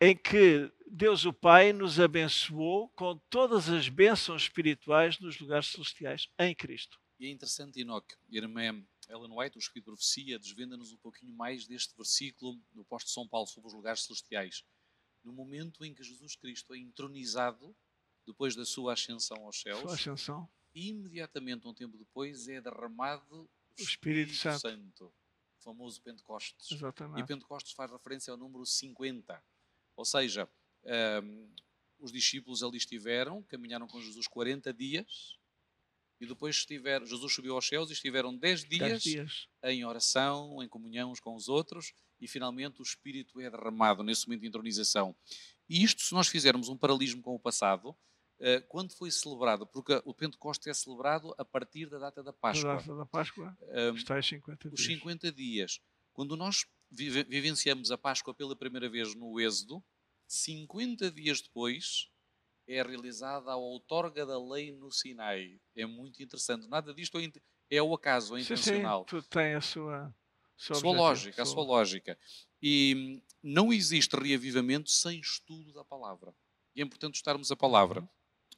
em 0.00 0.16
que 0.16 0.70
Deus 0.96 1.24
o 1.24 1.32
Pai 1.32 1.72
nos 1.72 1.98
abençoou 1.98 2.88
com 2.90 3.18
todas 3.28 3.68
as 3.68 3.88
bênçãos 3.88 4.42
espirituais 4.42 5.18
nos 5.18 5.40
lugares 5.40 5.66
celestiais 5.66 6.28
em 6.38 6.54
Cristo. 6.54 7.00
E 7.18 7.26
é 7.26 7.30
interessante, 7.30 7.80
Enoque, 7.80 8.14
irmã 8.30 8.80
Ellen 9.08 9.32
White, 9.36 9.56
o 9.56 9.58
Espírito 9.58 9.86
de 9.86 9.96
Profecia, 9.96 10.38
desvenda-nos 10.38 10.92
um 10.92 10.96
pouquinho 10.98 11.34
mais 11.34 11.66
deste 11.66 11.96
versículo 11.96 12.62
do 12.72 12.82
apóstolo 12.82 13.12
São 13.12 13.26
Paulo 13.26 13.48
sobre 13.48 13.66
os 13.66 13.74
lugares 13.74 14.04
celestiais. 14.04 14.62
No 15.24 15.32
momento 15.32 15.84
em 15.84 15.92
que 15.92 16.04
Jesus 16.04 16.36
Cristo 16.36 16.72
é 16.72 16.78
entronizado, 16.78 17.74
depois 18.24 18.54
da 18.54 18.64
sua 18.64 18.92
ascensão 18.92 19.44
aos 19.44 19.60
céus, 19.60 19.80
sua 19.80 19.94
ascensão. 19.94 20.48
imediatamente, 20.72 21.66
um 21.66 21.74
tempo 21.74 21.98
depois, 21.98 22.46
é 22.46 22.60
derramado 22.60 23.24
o, 23.34 23.40
o 23.42 23.48
Espírito, 23.82 24.30
Espírito 24.30 24.34
Santo. 24.36 24.60
Santo. 24.60 25.06
o 25.06 25.62
famoso 25.64 26.00
Pentecostes. 26.00 26.70
Exatamente. 26.70 27.20
E 27.20 27.26
Pentecostes 27.26 27.72
faz 27.72 27.90
referência 27.90 28.30
ao 28.30 28.36
número 28.36 28.64
50. 28.64 29.42
Ou 29.96 30.04
seja, 30.04 30.48
um, 30.86 31.48
os 31.98 32.12
discípulos 32.12 32.62
ali 32.62 32.76
estiveram, 32.76 33.42
caminharam 33.44 33.86
com 33.86 34.00
Jesus 34.00 34.26
40 34.26 34.72
dias, 34.72 35.38
e 36.20 36.26
depois 36.26 36.56
estiveram, 36.56 37.04
Jesus 37.04 37.32
subiu 37.32 37.54
aos 37.54 37.66
céus 37.66 37.90
e 37.90 37.92
estiveram 37.92 38.36
10 38.36 38.64
dias, 38.64 39.02
dias, 39.02 39.48
em 39.64 39.84
oração, 39.84 40.62
em 40.62 40.68
comunhão 40.68 41.10
uns 41.10 41.20
com 41.20 41.34
os 41.34 41.48
outros, 41.48 41.92
e 42.20 42.28
finalmente 42.28 42.80
o 42.80 42.82
Espírito 42.82 43.40
é 43.40 43.50
derramado 43.50 44.02
nesse 44.02 44.26
momento 44.26 44.42
de 44.42 44.48
entronização. 44.48 45.14
E 45.68 45.82
isto, 45.82 46.02
se 46.02 46.12
nós 46.12 46.28
fizermos 46.28 46.68
um 46.68 46.76
paralelismo 46.76 47.20
com 47.20 47.34
o 47.34 47.38
passado, 47.38 47.96
eh, 48.40 48.60
quando 48.60 48.92
foi 48.92 49.10
celebrado, 49.10 49.66
porque 49.66 50.00
o 50.04 50.14
Pentecostes 50.14 50.66
é 50.66 50.74
celebrado 50.74 51.34
a 51.38 51.44
partir 51.44 51.88
da 51.88 51.98
data 51.98 52.22
da 52.22 52.32
Páscoa. 52.32 52.72
A 52.72 52.76
data 52.76 52.96
da 52.96 53.06
Páscoa 53.06 53.56
um, 53.60 53.94
está 53.94 54.20
50 54.20 54.68
dias. 54.68 54.80
Os 54.80 54.86
50 54.86 55.32
dias. 55.32 55.80
Quando 56.12 56.36
nós 56.36 56.66
vivenciamos 56.90 57.90
a 57.90 57.98
Páscoa 57.98 58.34
pela 58.34 58.54
primeira 58.54 58.88
vez 58.88 59.14
no 59.14 59.40
Êxodo, 59.40 59.82
50 60.26 61.10
dias 61.10 61.40
depois 61.40 62.10
é 62.66 62.82
realizada 62.82 63.50
a 63.50 63.56
outorga 63.56 64.24
da 64.24 64.42
lei 64.42 64.72
no 64.72 64.90
Sinai. 64.90 65.60
É 65.76 65.84
muito 65.84 66.22
interessante. 66.22 66.66
Nada 66.68 66.94
disto 66.94 67.18
é 67.70 67.82
o 67.82 67.94
acaso, 67.94 68.36
é 68.36 68.40
intencional. 68.40 69.06
Sim, 69.08 69.20
sim. 69.20 69.28
tem 69.28 69.54
a 69.54 69.60
sua, 69.60 70.14
sua, 70.56 70.76
sua 70.76 70.92
lógica, 70.92 71.42
a 71.42 71.46
sua 71.46 71.62
lógica. 71.62 72.18
E 72.62 73.22
não 73.42 73.72
existe 73.72 74.16
reavivamento 74.16 74.90
sem 74.90 75.20
estudo 75.20 75.72
da 75.72 75.84
palavra. 75.84 76.34
E 76.74 76.80
é 76.80 76.84
importante 76.84 77.16
estarmos 77.16 77.50
a 77.50 77.56
palavra. 77.56 78.00
Uhum. 78.00 78.08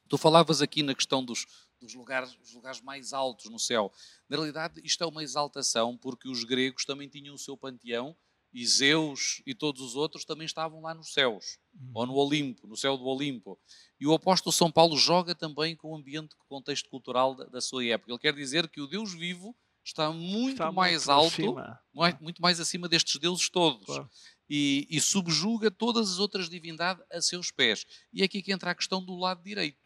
Tu 0.07 0.17
falavas 0.17 0.61
aqui 0.61 0.81
na 0.81 0.95
questão 0.95 1.23
dos, 1.23 1.45
dos 1.81 1.93
lugares, 1.93 2.37
lugares 2.53 2.81
mais 2.81 3.11
altos 3.11 3.51
no 3.51 3.59
céu. 3.59 3.91
Na 4.29 4.37
realidade, 4.37 4.81
isto 4.83 5.03
é 5.03 5.07
uma 5.07 5.23
exaltação 5.23 5.97
porque 5.97 6.29
os 6.29 6.45
gregos 6.45 6.85
também 6.85 7.09
tinham 7.09 7.35
o 7.35 7.37
seu 7.37 7.57
panteão 7.57 8.15
e 8.57 8.65
Zeus 8.65 9.39
e 9.45 9.53
todos 9.53 9.83
os 9.83 9.95
outros 9.95 10.25
também 10.25 10.47
estavam 10.47 10.81
lá 10.81 10.91
nos 10.91 11.13
céus, 11.13 11.59
uhum. 11.75 11.91
ou 11.93 12.05
no 12.07 12.15
Olimpo, 12.15 12.65
no 12.65 12.75
céu 12.75 12.97
do 12.97 13.05
Olimpo. 13.05 13.55
E 13.99 14.07
o 14.07 14.13
apóstolo 14.15 14.51
São 14.51 14.71
Paulo 14.71 14.97
joga 14.97 15.35
também 15.35 15.75
com 15.75 15.91
o 15.91 15.95
ambiente, 15.95 16.35
com 16.35 16.43
o 16.43 16.57
contexto 16.57 16.89
cultural 16.89 17.35
da, 17.35 17.43
da, 17.45 17.61
sua 17.61 17.85
época. 17.85 18.11
Ele 18.11 18.17
quer 18.17 18.33
dizer 18.33 18.67
que 18.67 18.81
o 18.81 18.87
Deus 18.87 19.13
vivo 19.13 19.55
está 19.85 20.11
muito 20.11 20.53
está 20.53 20.71
mais 20.71 21.07
alto, 21.07 21.55
muito, 21.93 22.23
muito, 22.23 22.41
mais 22.41 22.59
acima 22.59 22.89
destes 22.89 23.19
deuses 23.19 23.47
todos. 23.47 23.85
Claro. 23.85 24.09
E, 24.49 24.87
e, 24.89 24.99
subjuga 24.99 25.69
todas 25.69 26.09
as 26.09 26.17
outras 26.17 26.49
divindades 26.49 27.05
a 27.11 27.21
seus 27.21 27.51
pés. 27.51 27.85
E 28.11 28.23
é 28.23 28.25
aqui 28.25 28.41
que 28.41 28.51
entra 28.51 28.71
a 28.71 28.75
questão 28.75 29.05
do 29.05 29.15
lado 29.15 29.43
direito. 29.43 29.77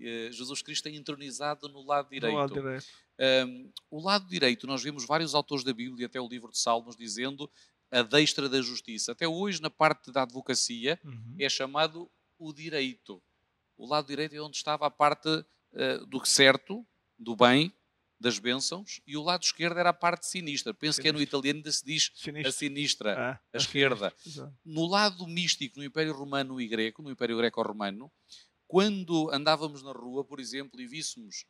Uh, 0.00 0.32
Jesus 0.32 0.60
Cristo 0.60 0.88
é 0.88 0.90
entronizado 0.90 1.68
no 1.68 1.82
lado 1.82 2.08
direito. 2.10 2.32
No 2.32 2.38
lado 2.40 2.52
direito. 2.52 2.86
Um, 3.18 3.72
o 3.90 4.00
lado 4.00 4.28
direito, 4.28 4.66
nós 4.66 4.82
vemos 4.82 5.06
vários 5.06 5.34
autores 5.34 5.64
da 5.64 5.72
Bíblia, 5.72 6.06
até 6.06 6.20
o 6.20 6.28
livro 6.28 6.50
de 6.50 6.58
Salmos, 6.58 6.96
dizendo 6.96 7.50
a 7.90 8.02
destra 8.02 8.48
da 8.48 8.60
justiça. 8.60 9.12
Até 9.12 9.26
hoje, 9.26 9.60
na 9.60 9.70
parte 9.70 10.10
da 10.10 10.22
advocacia, 10.22 10.98
uhum. 11.04 11.36
é 11.38 11.48
chamado 11.48 12.10
o 12.38 12.52
direito. 12.52 13.22
O 13.76 13.86
lado 13.86 14.06
direito 14.06 14.34
é 14.34 14.40
onde 14.40 14.56
estava 14.56 14.86
a 14.86 14.90
parte 14.90 15.28
uh, 15.28 16.06
do 16.06 16.24
certo, 16.24 16.86
do 17.18 17.36
bem, 17.36 17.72
das 18.18 18.38
bênçãos, 18.38 19.00
e 19.06 19.16
o 19.16 19.22
lado 19.22 19.42
esquerdo 19.42 19.78
era 19.78 19.90
a 19.90 19.94
parte 19.94 20.26
sinistra. 20.26 20.72
Penso 20.72 20.96
sinistra. 20.96 21.02
que 21.02 21.08
é 21.08 21.12
no 21.12 21.20
italiano 21.20 21.58
ainda 21.58 21.70
se 21.70 21.84
diz 21.84 22.10
sinistra. 22.14 22.48
a 22.48 22.52
sinistra, 22.52 23.18
ah, 23.18 23.32
a, 23.32 23.40
a 23.52 23.56
esquerda. 23.58 24.14
No 24.64 24.86
lado 24.86 25.26
místico, 25.26 25.78
no 25.78 25.84
Império 25.84 26.14
Romano 26.14 26.60
e 26.60 26.66
Greco, 26.66 27.02
no 27.02 27.10
Império 27.10 27.36
Greco-Romano, 27.36 28.10
quando 28.66 29.30
andávamos 29.30 29.82
na 29.82 29.92
rua, 29.92 30.24
por 30.24 30.40
exemplo, 30.40 30.80
e 30.80 30.86
víssemos 30.86 31.44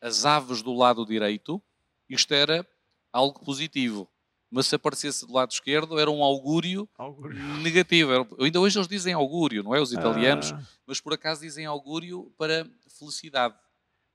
as 0.00 0.24
aves 0.24 0.62
do 0.62 0.72
lado 0.72 1.04
direito, 1.04 1.62
isto 2.08 2.32
era 2.32 2.66
algo 3.12 3.44
positivo 3.44 4.11
mas 4.52 4.66
se 4.66 4.74
aparecesse 4.74 5.26
do 5.26 5.32
lado 5.32 5.50
esquerdo 5.50 5.98
era 5.98 6.10
um 6.10 6.22
augúrio, 6.22 6.86
augúrio. 6.98 7.42
negativo. 7.62 8.28
Ainda 8.38 8.60
hoje 8.60 8.78
eles 8.78 8.86
dizem 8.86 9.14
augúrio, 9.14 9.62
não 9.62 9.74
é? 9.74 9.80
Os 9.80 9.94
italianos, 9.94 10.52
ah. 10.52 10.62
mas 10.86 11.00
por 11.00 11.14
acaso 11.14 11.40
dizem 11.40 11.64
augúrio 11.64 12.30
para 12.36 12.68
felicidade. 12.98 13.54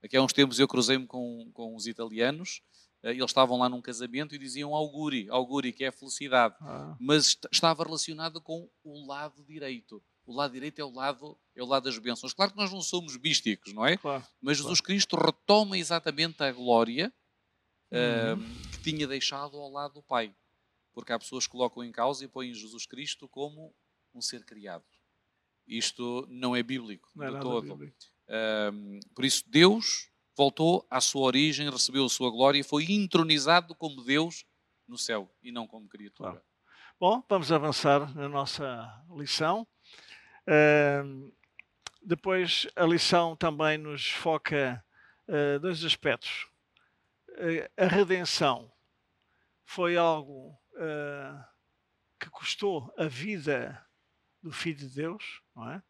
Aqui 0.00 0.16
há 0.16 0.22
uns 0.22 0.32
tempos 0.32 0.60
eu 0.60 0.68
cruzei-me 0.68 1.08
com, 1.08 1.50
com 1.52 1.74
os 1.74 1.88
italianos, 1.88 2.62
eh, 3.02 3.10
eles 3.10 3.24
estavam 3.24 3.58
lá 3.58 3.68
num 3.68 3.82
casamento 3.82 4.32
e 4.32 4.38
diziam 4.38 4.76
auguri, 4.76 5.28
auguri, 5.28 5.72
que 5.72 5.84
é 5.84 5.90
felicidade, 5.90 6.54
ah. 6.60 6.96
mas 7.00 7.36
estava 7.50 7.82
relacionado 7.82 8.40
com 8.40 8.70
o 8.84 9.06
lado 9.08 9.44
direito. 9.44 10.00
O 10.24 10.32
lado 10.32 10.52
direito 10.52 10.78
é 10.78 10.84
o 10.84 10.90
lado, 10.90 11.36
é 11.56 11.62
o 11.64 11.66
lado 11.66 11.84
das 11.84 11.98
bênçãos. 11.98 12.32
Claro 12.32 12.52
que 12.52 12.58
nós 12.58 12.70
não 12.70 12.80
somos 12.80 13.16
místicos, 13.16 13.72
não 13.72 13.84
é? 13.84 13.96
Claro, 13.96 14.24
mas 14.40 14.58
Jesus 14.58 14.80
claro. 14.80 14.86
Cristo 14.86 15.16
retoma 15.16 15.76
exatamente 15.76 16.40
a 16.44 16.52
glória 16.52 17.12
uhum. 17.92 18.70
que 18.72 18.82
tinha 18.82 19.06
deixado 19.06 19.56
ao 19.56 19.70
lado 19.70 19.94
do 19.94 20.02
Pai. 20.02 20.34
Porque 20.92 21.12
há 21.12 21.18
pessoas 21.18 21.46
que 21.46 21.52
colocam 21.52 21.84
em 21.84 21.92
causa 21.92 22.24
e 22.24 22.28
põem 22.28 22.52
Jesus 22.52 22.86
Cristo 22.86 23.28
como 23.28 23.74
um 24.14 24.20
ser 24.20 24.44
criado. 24.44 24.84
Isto 25.66 26.26
não 26.30 26.56
é 26.56 26.62
bíblico 26.62 27.10
não 27.14 27.26
é 27.26 27.30
de 27.30 27.40
todo. 27.40 27.76
Bíblico. 27.76 27.96
por 29.14 29.24
isso, 29.24 29.44
Deus 29.46 30.10
voltou 30.36 30.86
à 30.88 31.00
sua 31.00 31.22
origem, 31.22 31.68
recebeu 31.68 32.04
a 32.04 32.08
sua 32.08 32.30
glória 32.30 32.60
e 32.60 32.64
foi 32.64 32.90
entronizado 32.90 33.74
como 33.74 34.02
Deus 34.02 34.44
no 34.86 34.96
céu 34.96 35.30
e 35.42 35.52
não 35.52 35.66
como 35.66 35.88
criatura. 35.88 36.30
Claro. 36.30 36.44
Bom, 36.98 37.22
vamos 37.28 37.52
avançar 37.52 38.12
na 38.16 38.28
nossa 38.28 39.04
lição. 39.16 39.66
Uh, 40.48 41.32
depois, 42.02 42.66
a 42.74 42.84
lição 42.84 43.36
também 43.36 43.78
nos 43.78 44.08
foca 44.08 44.84
uh, 45.28 45.60
dois 45.60 45.84
aspectos. 45.84 46.47
Eh, 47.40 47.70
a 47.76 47.86
redenção 47.86 48.72
foi 49.64 49.96
algo 49.96 50.58
uh, 50.74 51.44
que 52.18 52.28
custou 52.30 52.92
a 52.98 53.04
vida 53.04 53.80
do 54.42 54.50
Filho 54.50 54.78
de 54.78 54.88
Deus, 54.88 55.40
não 55.54 55.70
é? 55.70 55.82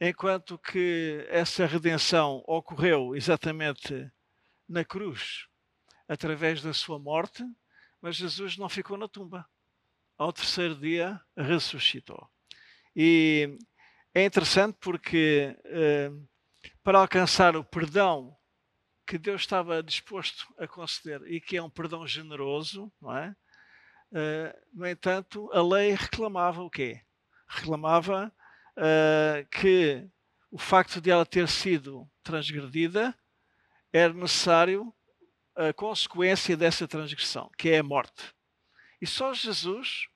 Enquanto 0.00 0.58
que 0.58 1.24
essa 1.28 1.64
redenção 1.64 2.42
ocorreu 2.44 3.14
exatamente 3.14 4.10
na 4.68 4.84
cruz, 4.84 5.46
através 6.08 6.60
da 6.60 6.74
sua 6.74 6.98
morte, 6.98 7.44
mas 8.00 8.16
Jesus 8.16 8.56
não 8.56 8.68
ficou 8.68 8.96
na 8.96 9.06
tumba. 9.06 9.48
Ao 10.18 10.32
terceiro 10.32 10.74
dia 10.74 11.20
ressuscitou. 11.36 12.28
E 12.96 13.56
é 14.12 14.24
interessante 14.24 14.76
porque 14.80 15.56
uh, 15.66 16.28
para 16.82 16.98
alcançar 16.98 17.54
o 17.54 17.62
perdão 17.62 18.36
que 19.12 19.18
Deus 19.18 19.42
estava 19.42 19.82
disposto 19.82 20.54
a 20.58 20.66
conceder 20.66 21.20
e 21.30 21.38
que 21.38 21.58
é 21.58 21.62
um 21.62 21.68
perdão 21.68 22.06
generoso, 22.06 22.90
não 22.98 23.14
é? 23.14 23.36
Uh, 24.10 24.58
no 24.72 24.88
entanto, 24.88 25.50
a 25.52 25.62
lei 25.62 25.90
reclamava 25.92 26.62
o 26.62 26.70
quê? 26.70 27.02
Reclamava 27.46 28.32
uh, 28.74 29.46
que 29.50 30.08
o 30.50 30.56
facto 30.56 30.98
de 30.98 31.10
ela 31.10 31.26
ter 31.26 31.46
sido 31.46 32.10
transgredida 32.22 33.14
era 33.92 34.14
necessário 34.14 34.90
a 35.54 35.74
consequência 35.74 36.56
dessa 36.56 36.88
transgressão, 36.88 37.50
que 37.58 37.68
é 37.68 37.80
a 37.80 37.82
morte. 37.82 38.34
E 38.98 39.06
só 39.06 39.34
Jesus 39.34 40.06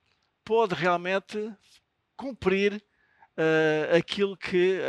pôde 0.43 0.75
realmente 0.75 1.55
cumprir 2.17 2.83
uh, 3.37 3.95
aquilo 3.95 4.39
que 4.39 4.81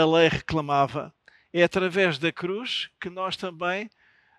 a 0.00 0.06
lei 0.06 0.28
reclamava 0.28 1.12
é 1.60 1.64
através 1.64 2.18
da 2.18 2.30
cruz 2.30 2.88
que 3.00 3.10
nós 3.10 3.36
também 3.36 3.86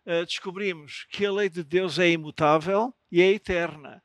uh, 0.06 0.26
descobrimos 0.26 1.06
que 1.10 1.26
a 1.26 1.32
lei 1.32 1.50
de 1.50 1.64
Deus 1.64 2.00
é 2.00 2.10
imutável 2.10 2.94
e 3.12 3.22
é 3.22 3.32
eterna, 3.32 4.02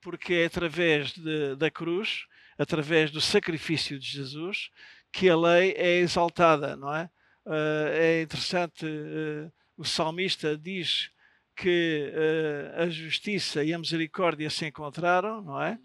porque 0.00 0.34
é 0.34 0.44
através 0.46 1.12
de, 1.12 1.56
da 1.56 1.70
cruz, 1.70 2.26
através 2.58 3.10
do 3.10 3.20
sacrifício 3.20 3.98
de 3.98 4.06
Jesus, 4.06 4.70
que 5.12 5.28
a 5.28 5.36
lei 5.36 5.72
é 5.72 5.98
exaltada, 5.98 6.76
não 6.76 6.94
é? 6.94 7.10
Uh, 7.46 7.88
é 7.92 8.22
interessante, 8.22 8.86
uh, 8.86 9.52
o 9.76 9.84
salmista 9.84 10.56
diz 10.56 11.10
que 11.56 12.12
a 12.76 12.88
justiça 12.88 13.62
e 13.62 13.72
a 13.72 13.78
misericórdia 13.78 14.50
se 14.50 14.66
encontraram, 14.66 15.40
não 15.40 15.62
é? 15.62 15.78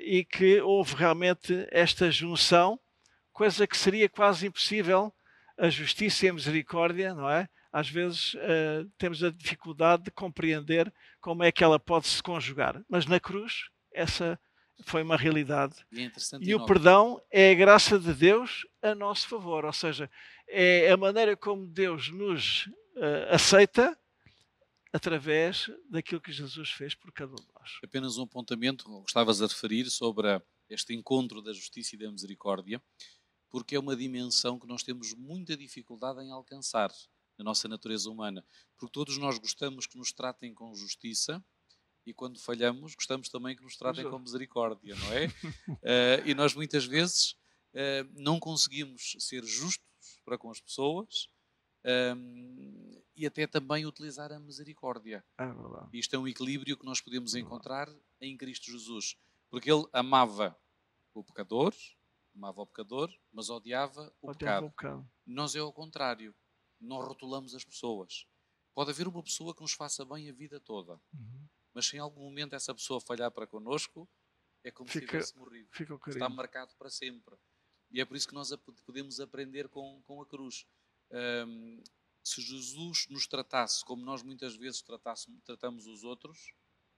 e 0.00 0.24
que 0.24 0.60
houve 0.60 0.94
realmente 0.94 1.66
esta 1.72 2.12
junção, 2.12 2.78
coisa 3.32 3.66
que 3.66 3.76
seria 3.76 4.08
quase 4.08 4.46
impossível 4.46 5.12
a 5.58 5.68
justiça 5.68 6.26
e 6.26 6.28
a 6.28 6.32
misericórdia, 6.32 7.14
não 7.14 7.28
é? 7.28 7.48
às 7.76 7.90
vezes 7.90 8.32
uh, 8.32 8.90
temos 8.96 9.22
a 9.22 9.30
dificuldade 9.30 10.04
de 10.04 10.10
compreender 10.10 10.90
como 11.20 11.42
é 11.42 11.52
que 11.52 11.62
ela 11.62 11.78
pode 11.78 12.06
se 12.06 12.22
conjugar. 12.22 12.82
Mas 12.88 13.04
na 13.04 13.20
cruz, 13.20 13.68
essa 13.92 14.40
foi 14.84 15.02
uma 15.02 15.14
realidade. 15.14 15.74
E, 15.92 16.06
é 16.06 16.10
e 16.40 16.54
o 16.54 16.64
perdão 16.64 17.20
é 17.30 17.50
a 17.50 17.54
graça 17.54 17.98
de 17.98 18.14
Deus 18.14 18.66
a 18.80 18.94
nosso 18.94 19.28
favor, 19.28 19.66
ou 19.66 19.72
seja, 19.74 20.10
é 20.48 20.90
a 20.90 20.96
maneira 20.96 21.36
como 21.36 21.66
Deus 21.66 22.08
nos 22.10 22.66
uh, 22.96 23.28
aceita 23.34 23.94
através 24.90 25.70
daquilo 25.90 26.22
que 26.22 26.32
Jesus 26.32 26.70
fez 26.70 26.94
por 26.94 27.12
cada 27.12 27.32
um 27.32 27.36
de 27.36 27.52
nós. 27.60 27.72
Apenas 27.84 28.16
um 28.16 28.22
apontamento, 28.22 28.88
gostavas 29.02 29.42
a 29.42 29.46
referir 29.46 29.84
sobre 29.90 30.40
este 30.70 30.94
encontro 30.94 31.42
da 31.42 31.52
justiça 31.52 31.94
e 31.94 31.98
da 31.98 32.10
misericórdia, 32.10 32.80
porque 33.56 33.74
é 33.74 33.80
uma 33.80 33.96
dimensão 33.96 34.58
que 34.58 34.66
nós 34.66 34.82
temos 34.82 35.14
muita 35.14 35.56
dificuldade 35.56 36.20
em 36.20 36.30
alcançar 36.30 36.92
na 37.38 37.42
nossa 37.42 37.66
natureza 37.66 38.10
humana, 38.10 38.44
porque 38.76 38.92
todos 38.92 39.16
nós 39.16 39.38
gostamos 39.38 39.86
que 39.86 39.96
nos 39.96 40.12
tratem 40.12 40.52
com 40.52 40.74
justiça, 40.74 41.42
e 42.04 42.12
quando 42.12 42.38
falhamos, 42.38 42.94
gostamos 42.94 43.30
também 43.30 43.56
que 43.56 43.62
nos 43.62 43.74
tratem 43.74 44.04
com 44.10 44.18
misericórdia, 44.18 44.94
não 44.94 45.10
é? 45.10 45.28
uh, 45.28 45.30
e 46.28 46.34
nós 46.34 46.54
muitas 46.54 46.84
vezes 46.84 47.30
uh, 47.72 48.06
não 48.12 48.38
conseguimos 48.38 49.16
ser 49.20 49.42
justos 49.42 50.20
para 50.22 50.36
com 50.36 50.50
as 50.50 50.60
pessoas 50.60 51.30
um, 52.14 53.02
e 53.16 53.24
até 53.24 53.46
também 53.46 53.86
utilizar 53.86 54.32
a 54.32 54.38
misericórdia. 54.38 55.24
É 55.38 55.44
Isto 55.94 56.14
é 56.14 56.18
um 56.18 56.28
equilíbrio 56.28 56.76
que 56.76 56.84
nós 56.84 57.00
podemos 57.00 57.34
é 57.34 57.38
encontrar 57.38 57.88
em 58.20 58.36
Cristo 58.36 58.70
Jesus, 58.70 59.16
porque 59.48 59.72
ele 59.72 59.86
amava 59.94 60.54
o 61.14 61.24
pecador, 61.24 61.72
amava 62.36 62.62
o 62.62 62.66
pecador, 62.66 63.12
mas 63.32 63.50
odiava 63.50 64.12
o, 64.20 64.30
odiava 64.30 64.36
pecado. 64.36 64.66
o 64.66 64.70
pecado. 64.70 65.10
Nós 65.26 65.54
é 65.54 65.62
o 65.62 65.72
contrário. 65.72 66.34
Nós 66.80 67.06
rotulamos 67.06 67.54
as 67.54 67.64
pessoas. 67.64 68.26
Pode 68.74 68.90
haver 68.90 69.08
uma 69.08 69.22
pessoa 69.22 69.54
que 69.54 69.62
nos 69.62 69.72
faça 69.72 70.04
bem 70.04 70.28
a 70.28 70.32
vida 70.32 70.60
toda. 70.60 71.00
Uhum 71.12 71.48
mas 71.76 71.84
se 71.84 71.96
em 71.96 71.98
algum 71.98 72.22
momento 72.22 72.54
essa 72.54 72.74
pessoa 72.74 73.02
falhar 73.02 73.30
para 73.30 73.46
connosco, 73.46 74.08
é 74.64 74.70
como 74.70 74.88
fica, 74.88 75.00
se 75.00 75.06
tivesse 75.06 75.36
morrido. 75.36 75.68
Está 76.06 76.26
marcado 76.26 76.74
para 76.78 76.88
sempre. 76.88 77.36
E 77.90 78.00
é 78.00 78.04
por 78.06 78.16
isso 78.16 78.26
que 78.26 78.32
nós 78.32 78.50
podemos 78.86 79.20
aprender 79.20 79.68
com, 79.68 80.00
com 80.06 80.22
a 80.22 80.26
cruz. 80.26 80.66
Um, 81.10 81.84
se 82.24 82.40
Jesus 82.40 83.06
nos 83.10 83.26
tratasse 83.26 83.84
como 83.84 84.02
nós 84.02 84.22
muitas 84.22 84.56
vezes 84.56 84.82
tratamos 85.44 85.86
os 85.86 86.02
outros, 86.02 86.54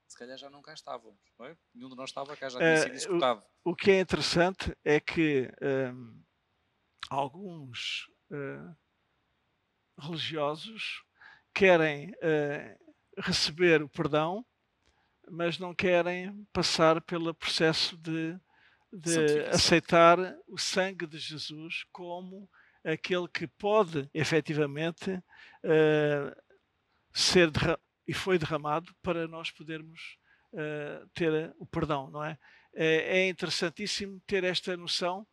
se 0.09 0.17
calhar 0.17 0.37
já 0.37 0.49
não 0.49 0.61
cá 0.61 0.73
estávamos, 0.73 1.21
não 1.37 1.45
é? 1.45 1.57
Nenhum 1.73 1.89
de 1.89 1.95
nós 1.95 2.09
estava 2.09 2.35
cá, 2.35 2.49
já 2.49 2.59
tinha 2.59 2.77
sido 2.77 2.95
executado. 2.95 3.43
O, 3.63 3.71
o, 3.71 3.75
que 3.75 3.91
é 3.91 3.99
interessante 4.01 4.75
é 4.83 4.99
que 4.99 5.49
um, 5.93 6.21
alguns 7.09 8.09
uh, 8.31 8.75
religiosos 10.01 11.03
querem 11.53 12.09
uh, 12.11 13.21
receber 13.21 13.81
o 13.81 13.89
perdão 13.89 14.45
mas 15.31 15.59
não 15.59 15.73
querem 15.73 16.45
passar 16.51 16.99
pelo 17.01 17.33
processo 17.33 17.95
de, 17.97 18.37
de 18.91 19.41
aceitar 19.51 20.17
o 20.47 20.57
sangue 20.57 21.05
de 21.05 21.19
Jesus 21.19 21.85
como 21.91 22.49
aquele 22.83 23.27
que 23.27 23.47
pode 23.47 24.09
efetivamente 24.13 25.11
uh, 25.11 26.35
ser 27.13 27.51
e 28.09 28.13
foi 28.13 28.39
derramado 28.39 28.91
para 29.03 29.27
nós 29.27 29.51
podermos 29.51 30.17
uh, 30.53 31.07
ter 31.13 31.53
o 31.59 31.65
perdão, 31.67 32.09
não 32.09 32.23
é? 32.23 32.39
É, 32.73 33.19
é 33.19 33.29
interessantíssimo 33.29 34.19
ter 34.25 34.43
esta 34.43 34.75
noção 34.75 35.27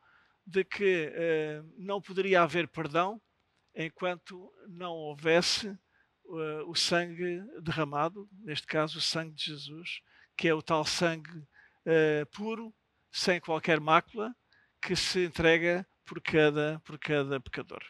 de 0.47 0.63
que 0.63 1.07
uh, 1.07 1.75
não 1.79 2.03
poderia 2.03 2.43
haver 2.43 2.69
perdão 2.69 3.19
enquanto 3.75 4.53
não 4.69 4.93
houvesse 4.93 5.69
uh, 5.69 6.69
o 6.69 6.75
sangue 6.75 7.43
derramado, 7.63 8.29
neste 8.45 8.67
caso 8.67 8.99
o 8.99 9.01
sangue 9.01 9.35
de 9.35 9.45
Jesus, 9.45 10.03
que 10.37 10.47
é 10.47 10.53
o 10.53 10.61
tal 10.61 10.85
sangue 10.85 11.43
puro, 12.33 12.75
sem 13.13 13.41
qualquer 13.41 13.79
mácula, 13.79 14.35
que 14.83 14.97
se 14.97 15.25
entrega 15.25 15.87
por 16.05 16.21
cada, 16.21 16.81
por 16.85 16.99
cada 16.99 17.41
pecador. 17.41 17.81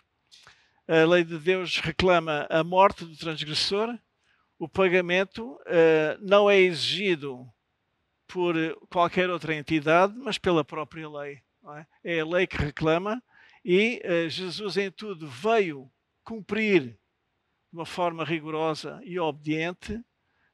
A 0.87 1.05
lei 1.07 1.25
de 1.25 1.39
Deus 1.39 1.79
reclama 1.79 2.47
a 2.51 2.63
morte 2.63 3.07
do 3.07 3.17
transgressor, 3.17 3.99
o 4.59 4.69
pagamento 4.69 5.53
uh, 5.53 6.19
não 6.21 6.49
é 6.49 6.59
exigido 6.59 7.47
por 8.27 8.55
qualquer 8.91 9.31
outra 9.31 9.55
entidade, 9.55 10.15
mas 10.17 10.39
pela 10.39 10.65
própria 10.65 11.09
lei. 11.09 11.43
É? 12.05 12.17
é? 12.17 12.21
a 12.21 12.25
lei 12.25 12.47
que 12.47 12.57
reclama 12.57 13.23
e 13.65 14.01
uh, 14.05 14.29
Jesus, 14.29 14.77
em 14.77 14.91
tudo, 14.91 15.27
veio 15.29 15.91
cumprir 16.25 16.83
de 16.83 16.99
uma 17.73 17.87
forma 17.87 18.25
rigorosa 18.25 19.01
e 19.05 19.19
obediente 19.19 20.01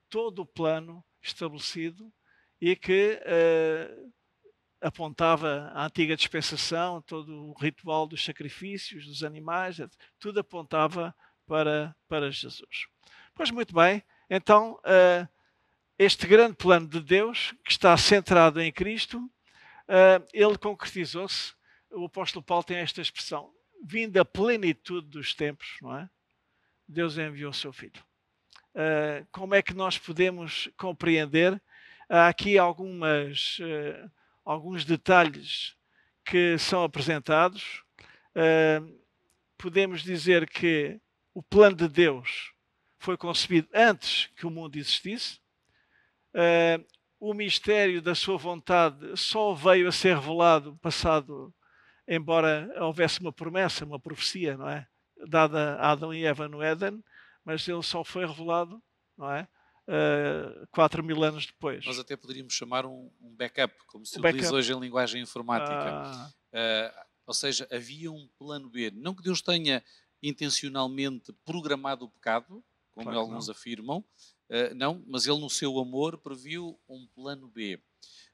todo 0.09 0.43
o 0.43 0.47
plano 0.47 1.05
estabelecido 1.21 2.13
e 2.61 2.75
que 2.75 3.21
uh, 3.21 4.13
apontava 4.81 5.71
a 5.75 5.87
antiga 5.87 6.17
dispensação, 6.17 7.01
todo 7.03 7.51
o 7.51 7.53
ritual 7.55 8.07
dos 8.07 8.25
sacrifícios, 8.25 9.07
dos 9.07 9.23
animais, 9.23 9.79
tudo 10.19 10.41
apontava 10.41 11.15
para, 11.47 11.95
para 12.09 12.31
Jesus. 12.31 12.87
Pois 13.35 13.51
muito 13.51 13.75
bem, 13.75 14.03
então 14.29 14.79
uh, 14.81 15.27
este 15.99 16.27
grande 16.27 16.55
plano 16.55 16.87
de 16.87 17.01
Deus, 17.01 17.55
que 17.65 17.71
está 17.71 17.97
centrado 17.97 18.61
em 18.61 18.71
Cristo, 18.71 19.19
uh, 19.19 20.27
ele 20.35 20.59
concretizou-se. 20.59 21.55
O 21.91 22.05
apóstolo 22.05 22.45
Paulo 22.45 22.63
tem 22.63 22.77
esta 22.77 23.01
expressão: 23.01 23.51
vindo 23.83 24.19
a 24.19 24.25
plenitude 24.25 25.09
dos 25.09 25.35
tempos, 25.35 25.79
não 25.81 25.97
é? 25.97 26.11
Deus 26.87 27.17
enviou 27.17 27.51
o 27.51 27.55
seu 27.55 27.73
Filho. 27.73 28.05
Uh, 28.75 29.27
como 29.33 29.55
é 29.55 29.63
que 29.63 29.73
nós 29.73 29.97
podemos 29.97 30.69
compreender? 30.77 31.61
Há 32.09 32.29
aqui 32.29 32.59
algumas, 32.59 33.59
alguns 34.45 34.85
detalhes 34.85 35.75
que 36.27 36.59
são 36.59 36.85
apresentados. 36.85 37.83
Podemos 39.57 40.03
dizer 40.03 40.47
que 40.47 41.01
o 41.33 41.43
plano 41.43 41.75
de 41.75 41.89
Deus 41.89 42.52
foi 43.03 43.17
concebido 43.17 43.69
antes 43.75 44.27
que 44.37 44.47
o 44.47 44.51
mundo 44.51 44.77
existisse. 44.77 45.41
o 47.21 47.35
mistério 47.35 48.01
da 48.01 48.15
sua 48.15 48.37
vontade 48.37 49.17
só 49.17 49.55
veio 49.55 49.89
a 49.89 49.93
ser 49.93 50.17
revelado 50.17 50.77
passado, 50.81 51.55
embora 52.07 52.73
houvesse 52.81 53.21
uma 53.21 53.33
promessa, 53.33 53.85
uma 53.85 54.01
profecia, 54.01 54.57
não 54.57 54.69
é? 54.69 54.87
dada 55.27 55.77
a 55.77 55.93
Adão 55.93 56.13
e 56.13 56.25
Eva 56.25 56.49
no 56.49 56.63
Éden, 56.63 57.03
mas 57.45 57.67
ele 57.67 57.83
só 57.83 58.05
foi 58.05 58.27
revelado, 58.27 58.83
não 59.17 59.31
é? 59.31 59.49
Uh, 59.89 60.67
4 60.71 61.03
mil 61.03 61.25
anos 61.25 61.47
depois. 61.47 61.85
Nós 61.85 61.99
até 61.99 62.17
poderíamos 62.17 62.55
chamar 62.55 62.87
um, 62.87 63.11
um 63.21 63.35
backup, 63.35 63.75
como 63.89 64.07
se 64.07 64.19
utiliza 64.19 64.55
hoje 64.55 64.73
em 64.73 64.79
linguagem 64.79 65.21
informática. 65.21 65.75
Ah. 65.75 66.31
Uh, 66.53 67.05
ou 67.27 67.35
seja, 67.35 67.67
havia 67.71 68.11
um 68.11 68.29
plano 68.39 68.71
B. 68.71 68.93
Não 68.95 69.15
que 69.15 69.23
Deus 69.23 69.43
tenha 69.43 69.83
intencionalmente 70.23 71.33
programado 71.45 72.05
o 72.05 72.11
pecado, 72.11 72.65
como 72.93 73.07
claro 73.07 73.21
alguns 73.21 73.47
não. 73.47 73.53
afirmam, 73.53 73.99
uh, 73.99 74.75
não, 74.75 75.03
mas 75.07 75.27
ele, 75.27 75.41
no 75.41 75.51
seu 75.51 75.79
amor, 75.79 76.19
previu 76.19 76.79
um 76.89 77.07
plano 77.15 77.49
B. 77.49 77.81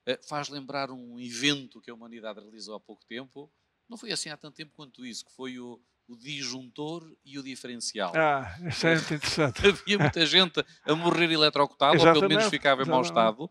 Uh, 0.08 0.28
faz 0.28 0.48
lembrar 0.48 0.90
um 0.90 1.18
evento 1.18 1.80
que 1.80 1.90
a 1.90 1.94
humanidade 1.94 2.40
realizou 2.40 2.74
há 2.74 2.80
pouco 2.80 3.04
tempo, 3.06 3.50
não 3.88 3.96
foi 3.96 4.12
assim 4.12 4.28
há 4.28 4.36
tanto 4.36 4.56
tempo 4.56 4.72
quanto 4.74 5.04
isso, 5.06 5.24
que 5.24 5.32
foi 5.32 5.58
o, 5.58 5.80
o 6.08 6.16
disjuntor 6.16 7.10
e 7.24 7.38
o 7.38 7.42
diferencial. 7.42 8.12
Ah, 8.16 8.56
isso 8.66 8.86
é 8.86 8.94
muito 8.94 9.14
interessante. 9.14 9.60
Havia 9.66 9.98
muita 9.98 10.26
gente 10.26 10.64
a 10.84 10.94
morrer 10.94 11.30
eletrocutado, 11.30 11.98
ou 11.98 12.12
pelo 12.12 12.28
menos 12.28 12.48
ficava 12.48 12.82
em 12.82 12.86
mau 12.86 13.02
estado, 13.02 13.50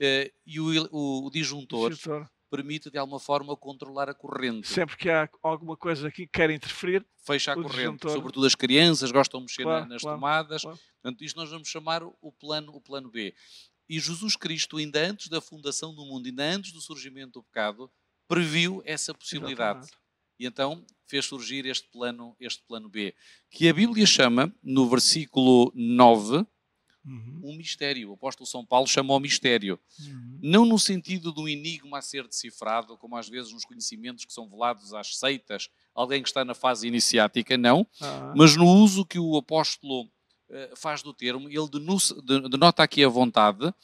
eh, 0.00 0.32
e 0.46 0.60
o, 0.60 0.88
o, 0.90 1.26
o 1.26 1.30
disjuntor, 1.30 1.90
disjuntor, 1.90 2.28
permite 2.54 2.90
de 2.90 2.98
alguma 2.98 3.18
forma 3.18 3.56
controlar 3.56 4.08
a 4.08 4.14
corrente. 4.14 4.68
Sempre 4.68 4.96
que 4.96 5.10
há 5.10 5.28
alguma 5.42 5.76
coisa 5.76 6.08
aqui 6.08 6.26
que 6.26 6.32
quer 6.32 6.50
interferir, 6.50 7.04
fecha 7.26 7.52
a 7.52 7.54
corrente. 7.54 7.74
Disjuntor... 7.74 8.12
Sobretudo 8.12 8.46
as 8.46 8.54
crianças 8.54 9.10
gostam 9.10 9.40
de 9.40 9.46
mexer 9.46 9.64
claro, 9.64 9.86
nas 9.86 10.02
claro, 10.02 10.16
tomadas. 10.16 10.62
Claro. 10.62 10.78
Portanto, 11.02 11.24
isto 11.24 11.36
nós 11.36 11.50
vamos 11.50 11.68
chamar 11.68 12.02
o 12.04 12.32
plano, 12.32 12.72
o 12.74 12.80
plano 12.80 13.10
B. 13.10 13.34
E 13.88 13.98
Jesus 13.98 14.36
Cristo, 14.36 14.76
ainda 14.76 15.00
antes 15.00 15.28
da 15.28 15.40
fundação 15.40 15.94
do 15.94 16.04
mundo, 16.06 16.26
ainda 16.26 16.44
antes 16.44 16.72
do 16.72 16.80
surgimento 16.80 17.32
do 17.32 17.42
pecado, 17.42 17.90
previu 18.28 18.82
essa 18.86 19.12
possibilidade. 19.12 19.80
Exatamente. 19.80 20.04
E 20.38 20.46
então 20.46 20.84
fez 21.06 21.24
surgir 21.26 21.66
este 21.66 21.88
plano, 21.90 22.36
este 22.40 22.62
plano 22.66 22.88
B, 22.88 23.14
que 23.50 23.68
a 23.68 23.72
Bíblia 23.72 24.06
chama, 24.06 24.52
no 24.62 24.88
versículo 24.88 25.70
9, 25.74 26.46
uhum. 27.04 27.40
um 27.44 27.56
mistério. 27.56 28.10
O 28.10 28.14
apóstolo 28.14 28.46
São 28.46 28.64
Paulo 28.64 28.86
chama 28.86 29.14
o 29.14 29.20
mistério. 29.20 29.78
Uhum. 30.00 30.38
Não 30.42 30.64
no 30.64 30.78
sentido 30.78 31.32
de 31.32 31.40
um 31.40 31.48
enigma 31.48 31.98
a 31.98 32.02
ser 32.02 32.26
decifrado, 32.26 32.96
como 32.96 33.16
às 33.16 33.28
vezes 33.28 33.52
nos 33.52 33.64
conhecimentos 33.64 34.24
que 34.24 34.32
são 34.32 34.48
velados 34.48 34.92
às 34.94 35.16
seitas, 35.16 35.68
alguém 35.94 36.22
que 36.22 36.28
está 36.28 36.44
na 36.44 36.54
fase 36.54 36.88
iniciática, 36.88 37.56
não, 37.56 37.80
uhum. 38.00 38.34
mas 38.36 38.56
no 38.56 38.66
uso 38.66 39.04
que 39.04 39.18
o 39.18 39.36
apóstolo 39.36 40.02
uh, 40.04 40.76
faz 40.76 41.02
do 41.02 41.12
termo, 41.12 41.48
ele 41.48 42.48
denota 42.48 42.82
aqui 42.82 43.04
a 43.04 43.08
vontade 43.08 43.66
uh, 43.66 43.74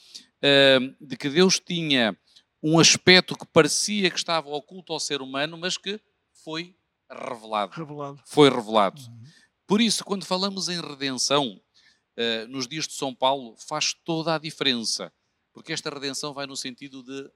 de 1.01 1.17
que 1.17 1.29
Deus 1.29 1.61
tinha 1.61 2.17
um 2.63 2.79
aspecto 2.79 3.37
que 3.37 3.47
parecia 3.47 4.11
que 4.11 4.19
estava 4.19 4.49
oculto 4.51 4.93
ao 4.93 5.01
ser 5.01 5.23
humano, 5.23 5.57
mas 5.57 5.79
que 5.79 6.01
foi 6.45 6.77
revelado. 7.11 7.73
revelado. 7.73 8.21
Foi 8.27 8.51
revelado. 8.51 9.01
Uhum. 9.01 9.25
Por 9.67 9.81
isso, 9.81 10.05
quando 10.05 10.25
falamos 10.25 10.69
em 10.69 10.81
redenção, 10.81 11.61
uh, 12.17 12.49
nos 12.49 12.67
dias 12.67 12.87
de 12.87 12.95
São 12.95 13.15
Paulo, 13.15 13.57
faz 13.57 13.95
toda 13.95 14.35
a 14.35 14.39
diferença, 14.39 15.13
porque 15.53 15.73
esta 15.73 15.91
redenção 15.91 16.33
vai 16.33 16.47
no 16.47 16.57
sentido 16.57 17.03
de 17.03 17.31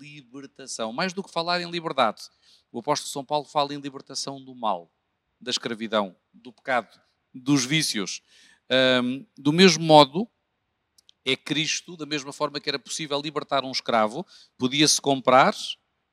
libertação. 0.00 0.92
Mais 0.92 1.12
do 1.12 1.22
que 1.22 1.30
falar 1.30 1.60
em 1.60 1.70
liberdade, 1.70 2.22
o 2.72 2.80
apóstolo 2.80 3.10
São 3.10 3.24
Paulo 3.24 3.44
fala 3.44 3.74
em 3.74 3.80
libertação 3.80 4.42
do 4.42 4.54
mal, 4.54 4.92
da 5.40 5.50
escravidão, 5.50 6.16
do 6.32 6.52
pecado, 6.52 7.00
dos 7.32 7.64
vícios. 7.64 8.22
Um, 9.02 9.26
do 9.36 9.52
mesmo 9.52 9.82
modo, 9.82 10.28
é 11.24 11.36
Cristo, 11.36 11.96
da 11.96 12.06
mesma 12.06 12.32
forma 12.32 12.60
que 12.60 12.68
era 12.68 12.78
possível 12.78 13.20
libertar 13.20 13.64
um 13.64 13.70
escravo, 13.70 14.26
podia-se 14.56 15.00
comprar, 15.00 15.54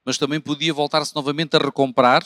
mas 0.05 0.17
também 0.17 0.39
podia 0.39 0.73
voltar-se 0.73 1.13
novamente 1.15 1.55
a 1.55 1.59
recomprar. 1.59 2.23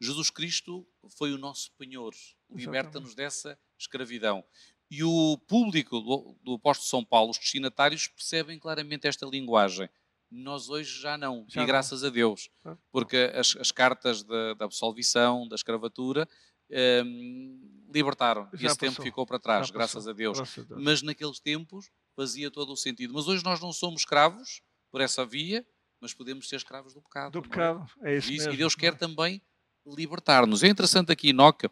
Jesus 0.00 0.30
Cristo 0.30 0.86
foi 1.16 1.32
o 1.32 1.38
nosso 1.38 1.72
penhor, 1.72 2.14
liberta-nos 2.50 3.14
dessa 3.14 3.58
escravidão. 3.78 4.44
E 4.90 5.04
o 5.04 5.38
público 5.46 6.00
do, 6.00 6.36
do 6.42 6.54
apóstolo 6.54 6.88
São 6.88 7.04
Paulo, 7.04 7.30
os 7.30 7.38
destinatários, 7.38 8.08
percebem 8.08 8.58
claramente 8.58 9.06
esta 9.06 9.26
linguagem. 9.26 9.88
Nós 10.30 10.68
hoje 10.68 11.00
já 11.00 11.16
não, 11.16 11.44
já 11.48 11.62
e 11.62 11.66
graças 11.66 12.02
não. 12.02 12.08
a 12.08 12.12
Deus, 12.12 12.50
porque 12.90 13.30
as, 13.34 13.56
as 13.56 13.72
cartas 13.72 14.22
da, 14.22 14.54
da, 14.54 14.64
absolvição, 14.66 15.48
da 15.48 15.56
escravatura, 15.56 16.28
um, 17.04 17.86
libertaram. 17.92 18.42
Já 18.44 18.50
e 18.52 18.66
esse 18.66 18.78
passou. 18.78 18.88
tempo 18.88 19.02
ficou 19.02 19.26
para 19.26 19.38
trás, 19.38 19.70
graças 19.70 20.06
a, 20.06 20.12
Deus. 20.12 20.36
graças 20.36 20.64
a 20.64 20.68
Deus. 20.68 20.82
Mas 20.82 21.02
naqueles 21.02 21.40
tempos 21.40 21.90
fazia 22.14 22.50
todo 22.50 22.72
o 22.72 22.76
sentido. 22.76 23.14
Mas 23.14 23.26
hoje 23.26 23.42
nós 23.42 23.60
não 23.60 23.72
somos 23.72 24.02
escravos 24.02 24.60
por 24.90 25.00
essa 25.00 25.24
via, 25.24 25.66
mas 26.00 26.12
podemos 26.12 26.48
ser 26.48 26.56
escravos 26.56 26.94
do 26.94 27.02
pecado. 27.02 27.32
Do 27.32 27.38
é? 27.38 27.42
pecado, 27.42 27.90
é, 28.02 28.14
é 28.14 28.18
isso, 28.18 28.30
mesmo. 28.30 28.52
E 28.52 28.56
Deus 28.56 28.74
quer 28.74 28.96
também 28.96 29.40
libertar-nos. 29.86 30.62
É 30.62 30.68
interessante 30.68 31.10
aqui, 31.10 31.32
Noca, 31.32 31.70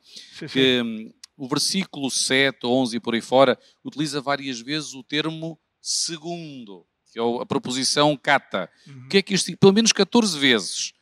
que 0.50 0.82
hum, 0.82 1.12
o 1.36 1.48
versículo 1.48 2.10
7, 2.10 2.66
11 2.66 2.96
e 2.96 3.00
por 3.00 3.14
aí 3.14 3.20
fora 3.20 3.58
utiliza 3.84 4.20
várias 4.20 4.60
vezes 4.60 4.94
o 4.94 5.02
termo 5.02 5.58
segundo 5.80 6.86
que 7.16 7.20
é 7.20 7.42
a 7.42 7.46
proposição 7.46 8.14
cata. 8.14 8.70
Uhum. 8.86 9.06
O 9.06 9.08
que 9.08 9.16
é 9.16 9.22
que 9.22 9.32
isto 9.32 9.56
Pelo 9.56 9.72
menos 9.72 9.90
14 9.90 10.38
vezes. 10.38 10.92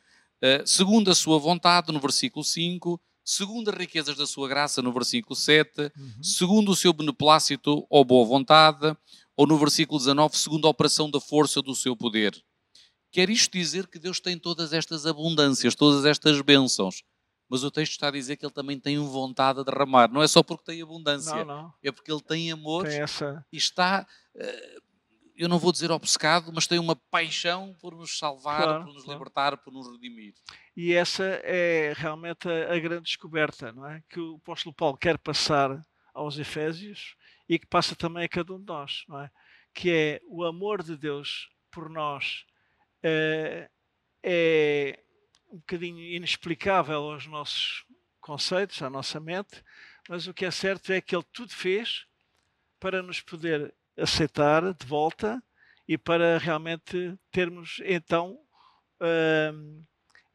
Uh, 0.41 0.65
segundo 0.65 1.11
a 1.11 1.15
sua 1.15 1.37
vontade, 1.37 1.91
no 1.91 1.99
versículo 1.99 2.43
5, 2.43 3.01
segundo 3.23 3.69
as 3.69 3.75
riquezas 3.75 4.15
da 4.15 4.25
sua 4.25 4.47
graça, 4.47 4.81
no 4.81 4.93
versículo 4.93 5.35
7, 5.35 5.81
uhum. 5.81 6.23
segundo 6.23 6.71
o 6.71 6.75
seu 6.75 6.93
beneplácito 6.93 7.85
ou 7.89 8.05
boa 8.05 8.25
vontade, 8.25 8.95
ou 9.35 9.45
no 9.45 9.57
versículo 9.57 9.99
19, 9.99 10.37
segundo 10.37 10.67
a 10.67 10.69
operação 10.69 11.11
da 11.11 11.19
força 11.19 11.61
do 11.61 11.75
seu 11.75 11.97
poder. 11.97 12.33
Quer 13.11 13.29
isto 13.29 13.51
dizer 13.51 13.87
que 13.87 13.99
Deus 13.99 14.19
tem 14.21 14.39
todas 14.39 14.71
estas 14.71 15.05
abundâncias, 15.05 15.75
todas 15.75 16.05
estas 16.05 16.39
bênçãos, 16.41 17.03
mas 17.49 17.63
o 17.63 17.71
texto 17.71 17.91
está 17.91 18.07
a 18.07 18.11
dizer 18.11 18.37
que 18.37 18.45
ele 18.45 18.53
também 18.53 18.79
tem 18.79 18.97
vontade 18.97 19.59
de 19.59 19.65
derramar. 19.65 20.11
Não 20.11 20.21
é 20.21 20.27
só 20.27 20.41
porque 20.41 20.65
tem 20.65 20.81
abundância, 20.81 21.43
não, 21.43 21.63
não. 21.63 21.73
é 21.83 21.91
porque 21.91 22.11
ele 22.11 22.21
tem 22.21 22.51
amor 22.51 22.85
tem 22.85 23.01
essa... 23.01 23.45
e 23.51 23.57
está 23.57 24.05
uh, 24.35 24.85
eu 25.37 25.49
não 25.49 25.59
vou 25.59 25.71
dizer 25.71 25.91
obcecado, 25.91 26.51
mas 26.53 26.65
tem 26.65 26.79
uma 26.79 26.95
paixão 26.95 27.75
por 27.79 27.93
nos 27.93 28.17
salvar, 28.17 28.63
claro, 28.63 28.85
por 28.85 28.93
nos 28.93 29.03
claro. 29.03 29.19
libertar, 29.19 29.57
por 29.57 29.73
nos 29.73 29.91
redimir. 29.91 30.33
E 30.75 30.93
essa 30.93 31.23
é 31.43 31.93
realmente 31.95 32.47
a, 32.47 32.73
a, 32.73 32.79
grande 32.79 33.03
descoberta, 33.03 33.71
não 33.71 33.85
é? 33.85 34.01
Que 34.09 34.19
o 34.19 34.37
apóstolo 34.37 34.73
Paulo 34.73 34.97
quer 34.97 35.17
passar 35.17 35.85
aos 36.13 36.39
Efésios 36.39 37.15
e 37.49 37.59
que 37.59 37.67
passa 37.67 37.95
também 37.95 38.23
a 38.23 38.29
cada 38.29 38.53
um 38.53 38.59
de 38.59 38.65
nós, 38.65 39.03
não 39.07 39.19
é? 39.19 39.29
Que 39.73 39.91
é 39.91 40.21
o 40.27 40.43
amor 40.45 40.81
de 40.81 40.95
Deus 40.95 41.49
por 41.69 41.89
nós 41.89 42.45
é, 43.03 43.69
é 44.23 45.03
um 45.51 45.57
bocadinho 45.57 45.99
inexplicável 45.99 47.11
aos 47.11 47.25
nossos 47.27 47.85
conceitos, 48.19 48.81
à 48.81 48.89
nossa 48.89 49.19
mente, 49.19 49.63
mas 50.09 50.27
o 50.27 50.33
que 50.33 50.45
é 50.45 50.51
certo 50.51 50.91
é 50.91 51.01
que 51.01 51.15
ele 51.15 51.25
tudo 51.31 51.53
fez 51.53 52.05
para 52.79 53.01
nos 53.01 53.21
poder 53.21 53.73
aceitar 53.97 54.73
de 54.73 54.85
volta 54.85 55.41
e 55.87 55.97
para 55.97 56.37
realmente 56.37 57.17
termos 57.31 57.81
então 57.85 58.39
uh, 58.99 59.85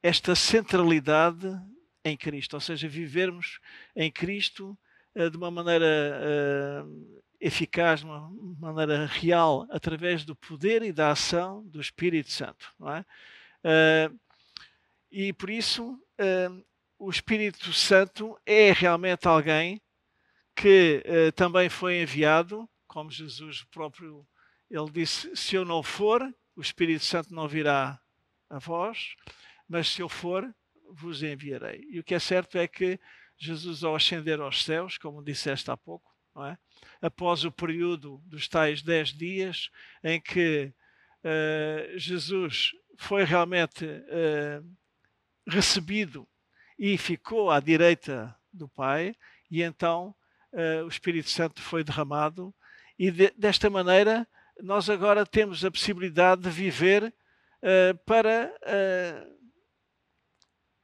esta 0.03 0.35
centralidade 0.35 1.47
em 2.05 2.17
Cristo, 2.17 2.55
ou 2.55 2.61
seja, 2.61 2.89
vivermos 2.89 3.61
em 3.95 4.11
Cristo 4.11 4.79
uh, 5.15 5.31
de 5.31 5.37
uma 5.37 5.51
maneira 5.51 5.87
uh, 6.85 7.23
eficaz, 7.41 8.01
de 8.01 8.07
uma 8.07 8.31
maneira 8.73 9.07
real, 9.07 9.67
através 9.71 10.25
do 10.25 10.35
poder 10.35 10.83
e 10.83 10.93
da 10.93 11.11
ação 11.11 11.65
do 11.67 11.81
Espírito 11.81 12.31
Santo. 12.31 12.73
Não 12.79 12.93
é? 12.93 13.05
E 15.11 15.33
por 15.33 15.51
isso 15.51 15.99
o 16.99 17.11
Espírito 17.11 17.73
Santo 17.73 18.39
é 18.45 18.73
realmente 18.73 19.27
alguém 19.27 19.81
que 20.55 21.03
também 21.35 21.69
foi 21.69 22.03
enviado 22.03 22.69
como 22.91 23.11
Jesus 23.11 23.63
próprio, 23.71 24.27
ele 24.69 24.91
disse: 24.91 25.35
Se 25.37 25.55
eu 25.55 25.65
não 25.65 25.83
for, 25.83 26.23
o 26.57 26.61
Espírito 26.61 27.05
Santo 27.05 27.33
não 27.33 27.47
virá 27.47 28.01
a 28.51 28.59
vós, 28.59 29.15
mas 29.69 29.89
se 29.89 30.03
eu 30.03 30.09
for, 30.09 30.53
vos 30.91 31.23
enviarei. 31.23 31.87
E 31.89 32.01
o 32.01 32.05
que 32.05 32.15
é 32.15 32.19
certo 32.19 32.59
é 32.59 32.67
que 32.67 32.99
Jesus, 33.39 33.85
ao 33.85 33.95
ascender 33.95 34.41
aos 34.41 34.65
céus, 34.65 34.99
como 34.99 35.23
disseste 35.23 35.71
há 35.71 35.77
pouco, 35.77 36.11
é? 36.47 36.59
após 37.01 37.45
o 37.45 37.53
período 37.53 38.21
dos 38.27 38.49
tais 38.49 38.83
dez 38.83 39.11
dias 39.11 39.71
em 40.03 40.21
que 40.21 40.73
uh, 41.25 41.99
Jesus 41.99 42.73
foi 42.99 43.25
realmente 43.25 43.85
uh, 43.85 44.77
recebido 45.51 46.29
e 46.79 46.97
ficou 46.97 47.51
à 47.51 47.61
direita 47.61 48.35
do 48.53 48.69
Pai, 48.69 49.15
e 49.51 49.63
então 49.63 50.15
uh, 50.53 50.85
o 50.85 50.89
Espírito 50.89 51.29
Santo 51.29 51.61
foi 51.61 51.85
derramado 51.85 52.55
e 52.99 53.11
de, 53.11 53.31
desta 53.37 53.71
maneira, 53.71 54.29
nós 54.61 54.91
agora 54.91 55.25
temos 55.25 55.65
a 55.65 55.71
possibilidade 55.71 56.43
de 56.43 56.51
viver 56.51 57.05
uh, 57.63 57.99
para, 58.05 58.55
uh, 58.63 59.51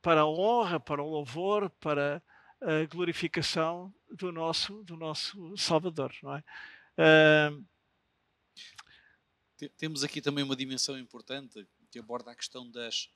para 0.00 0.22
a 0.22 0.26
honra, 0.26 0.80
para 0.80 1.02
o 1.02 1.08
louvor, 1.08 1.70
para 1.80 2.22
a 2.60 2.86
glorificação 2.86 3.94
do 4.10 4.32
nosso, 4.32 4.82
do 4.84 4.96
nosso 4.96 5.56
Salvador. 5.58 6.10
Não 6.22 6.34
é? 6.34 6.42
Temos 9.76 10.02
aqui 10.02 10.22
também 10.22 10.42
uma 10.42 10.56
dimensão 10.56 10.98
importante 10.98 11.68
que 11.90 11.98
aborda 11.98 12.30
a 12.30 12.34
questão 12.34 12.70
das, 12.70 13.10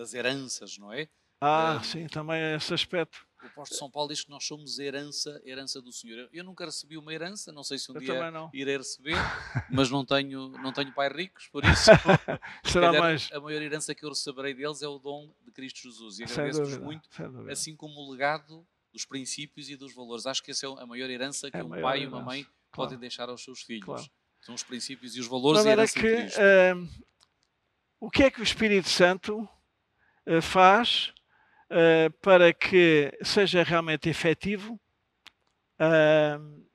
das 0.00 0.14
heranças, 0.14 0.78
não 0.78 0.90
é? 0.92 1.06
Ah, 1.42 1.78
um, 1.78 1.84
sim, 1.84 2.06
também 2.06 2.40
é 2.40 2.56
esse 2.56 2.72
aspecto. 2.72 3.26
O 3.42 3.46
apóstolo 3.46 3.78
São 3.78 3.90
Paulo 3.90 4.08
diz 4.08 4.22
que 4.22 4.30
nós 4.30 4.44
somos 4.44 4.78
herança, 4.78 5.40
herança 5.44 5.80
do 5.80 5.92
Senhor. 5.92 6.28
Eu 6.32 6.44
nunca 6.44 6.64
recebi 6.64 6.96
uma 6.96 7.12
herança, 7.12 7.52
não 7.52 7.62
sei 7.62 7.78
se 7.78 7.90
um 7.90 7.94
Eu 7.94 8.00
dia 8.00 8.50
irei 8.52 8.76
receber, 8.78 9.14
mas 9.70 9.90
não 9.90 10.04
tenho, 10.04 10.48
não 10.58 10.72
tenho 10.72 10.92
pai 10.92 11.08
ricos, 11.08 11.48
por 11.48 11.64
isso 11.64 11.90
será 12.64 12.92
mais. 12.92 13.30
A 13.32 13.40
maior 13.40 13.60
herança 13.60 13.94
que 13.94 14.04
eu 14.04 14.10
receberei 14.10 14.54
deles 14.54 14.82
é 14.82 14.88
o 14.88 14.98
dom 14.98 15.34
de 15.42 15.50
Cristo 15.52 15.82
Jesus. 15.82 16.18
E 16.18 16.24
agradeço-vos 16.24 16.78
muito, 16.78 17.08
assim 17.50 17.76
como 17.76 18.00
o 18.00 18.10
legado 18.10 18.66
dos 18.92 19.04
princípios 19.04 19.68
e 19.68 19.76
dos 19.76 19.94
valores. 19.94 20.26
Acho 20.26 20.42
que 20.42 20.50
essa 20.50 20.66
é 20.66 20.82
a 20.82 20.86
maior 20.86 21.08
herança 21.08 21.50
que 21.50 21.56
é 21.56 21.64
um 21.64 21.68
pai 21.68 22.02
e 22.02 22.06
uma 22.06 22.22
mãe 22.22 22.42
claro. 22.42 22.90
podem 22.90 22.98
deixar 22.98 23.28
aos 23.28 23.42
seus 23.42 23.62
filhos. 23.62 23.84
Claro. 23.84 24.10
São 24.40 24.54
os 24.54 24.62
princípios 24.62 25.14
e 25.16 25.20
os 25.20 25.26
valores 25.26 25.64
e 25.64 25.68
a 25.68 25.72
herança 25.72 25.92
que, 25.92 26.00
de 26.00 26.16
Cristo. 26.16 26.40
Uh, 26.40 26.88
o 28.00 28.10
que 28.10 28.22
é 28.22 28.30
que 28.30 28.40
o 28.40 28.42
Espírito 28.42 28.88
Santo 28.88 29.48
faz 30.40 31.12
uh, 31.70 32.10
para 32.20 32.52
que 32.52 33.12
seja 33.22 33.62
realmente 33.62 34.08
efetivo 34.08 34.80
uh, 35.80 36.66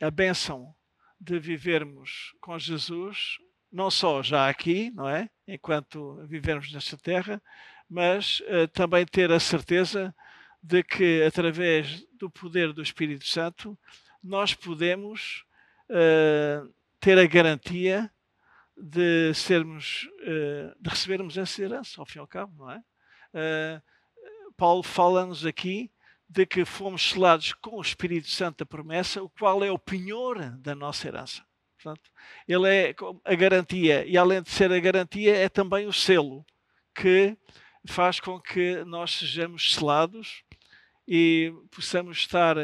a 0.00 0.10
bênção 0.10 0.74
de 1.20 1.38
vivermos 1.38 2.34
com 2.40 2.58
Jesus, 2.58 3.38
não 3.70 3.90
só 3.90 4.22
já 4.22 4.48
aqui, 4.48 4.90
não 4.90 5.08
é? 5.08 5.30
Enquanto 5.46 6.24
vivermos 6.26 6.72
nesta 6.72 6.96
terra, 6.98 7.40
mas 7.88 8.40
uh, 8.40 8.68
também 8.68 9.06
ter 9.06 9.30
a 9.30 9.40
certeza 9.40 10.14
de 10.62 10.82
que 10.82 11.22
através 11.22 12.04
do 12.12 12.30
poder 12.30 12.72
do 12.72 12.82
Espírito 12.82 13.26
Santo 13.26 13.78
nós 14.22 14.54
podemos 14.54 15.44
ter 17.00 17.18
a 17.18 17.26
garantia 17.26 18.10
de 18.76 19.34
sermos, 19.34 20.08
de 20.80 20.88
recebermos 20.88 21.36
essa 21.36 21.60
herança, 21.60 22.00
ao 22.00 22.06
fim 22.06 22.18
e 22.18 22.20
ao 22.20 22.26
cabo, 22.26 22.54
não 22.56 22.70
é? 22.70 22.82
Paulo 24.56 24.82
fala-nos 24.82 25.44
aqui 25.46 25.90
de 26.28 26.46
que 26.46 26.64
fomos 26.64 27.10
selados 27.10 27.52
com 27.52 27.76
o 27.76 27.82
Espírito 27.82 28.28
Santo 28.28 28.58
da 28.58 28.66
promessa, 28.66 29.22
o 29.22 29.28
qual 29.28 29.62
é 29.62 29.70
o 29.70 29.78
penhor 29.78 30.38
da 30.58 30.74
nossa 30.74 31.08
herança. 31.08 31.44
Portanto, 31.76 32.10
ele 32.46 32.68
é 32.68 32.94
a 33.24 33.34
garantia, 33.34 34.06
e 34.06 34.16
além 34.16 34.40
de 34.40 34.50
ser 34.50 34.72
a 34.72 34.78
garantia, 34.78 35.36
é 35.36 35.48
também 35.48 35.86
o 35.86 35.92
selo 35.92 36.44
que 36.94 37.36
faz 37.86 38.20
com 38.20 38.40
que 38.40 38.84
nós 38.84 39.10
sejamos 39.12 39.74
selados 39.74 40.44
e 41.06 41.52
possamos 41.70 42.18
estar 42.18 42.56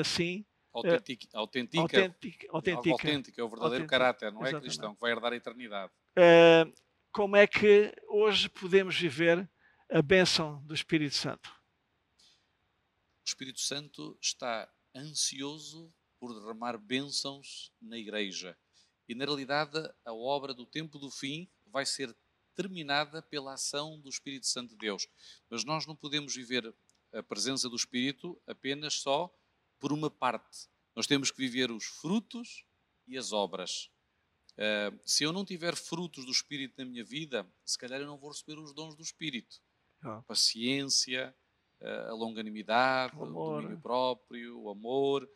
assim. 0.00 0.44
Autêntica, 0.72 1.26
autêntica, 1.32 1.82
autêntica, 2.50 2.90
autêntica, 2.90 3.40
é 3.40 3.44
o 3.44 3.48
verdadeiro 3.48 3.86
caráter, 3.86 4.30
não 4.30 4.40
é 4.40 4.48
exatamente. 4.48 4.64
cristão, 4.64 4.94
que 4.94 5.00
vai 5.00 5.10
herdar 5.10 5.32
a 5.32 5.36
eternidade. 5.36 5.90
Uh, 6.18 6.70
como 7.10 7.34
é 7.34 7.46
que 7.46 7.94
hoje 8.08 8.46
podemos 8.50 8.94
viver 8.94 9.48
a 9.90 10.02
bênção 10.02 10.60
do 10.64 10.74
Espírito 10.74 11.14
Santo? 11.14 11.48
O 13.24 13.28
Espírito 13.28 13.60
Santo 13.60 14.18
está 14.20 14.68
ansioso 14.94 15.92
por 16.18 16.34
derramar 16.34 16.76
bênçãos 16.76 17.72
na 17.80 17.96
igreja. 17.96 18.56
E 19.08 19.14
na 19.14 19.24
realidade, 19.24 19.78
a 20.04 20.12
obra 20.12 20.52
do 20.52 20.66
tempo 20.66 20.98
do 20.98 21.10
fim 21.10 21.48
vai 21.66 21.86
ser 21.86 22.14
terminada 22.54 23.22
pela 23.22 23.54
ação 23.54 24.00
do 24.00 24.08
Espírito 24.08 24.46
Santo 24.46 24.70
de 24.70 24.78
Deus. 24.78 25.06
Mas 25.48 25.64
nós 25.64 25.86
não 25.86 25.94
podemos 25.94 26.34
viver 26.34 26.74
a 27.12 27.22
presença 27.22 27.68
do 27.68 27.76
Espírito 27.76 28.40
apenas 28.46 28.94
só 28.94 29.32
por 29.78 29.92
uma 29.92 30.10
parte. 30.10 30.68
Nós 30.94 31.06
temos 31.06 31.30
que 31.30 31.38
viver 31.38 31.70
os 31.70 31.84
frutos 31.84 32.64
e 33.06 33.16
as 33.16 33.32
obras. 33.32 33.90
Uh, 34.54 34.98
se 35.04 35.22
eu 35.22 35.32
não 35.32 35.44
tiver 35.44 35.76
frutos 35.76 36.24
do 36.24 36.32
Espírito 36.32 36.74
na 36.78 36.84
minha 36.84 37.04
vida, 37.04 37.46
se 37.64 37.78
calhar 37.78 38.00
eu 38.00 38.06
não 38.06 38.18
vou 38.18 38.30
receber 38.30 38.58
os 38.58 38.72
dons 38.72 38.96
do 38.96 39.02
Espírito. 39.02 39.60
Ah. 40.02 40.22
Paciência, 40.26 41.34
uh, 41.80 42.10
a 42.10 42.14
longanimidade, 42.14 43.16
o, 43.16 43.22
o 43.22 43.60
domínio 43.60 43.80
próprio, 43.80 44.60
o 44.60 44.70
amor. 44.70 45.28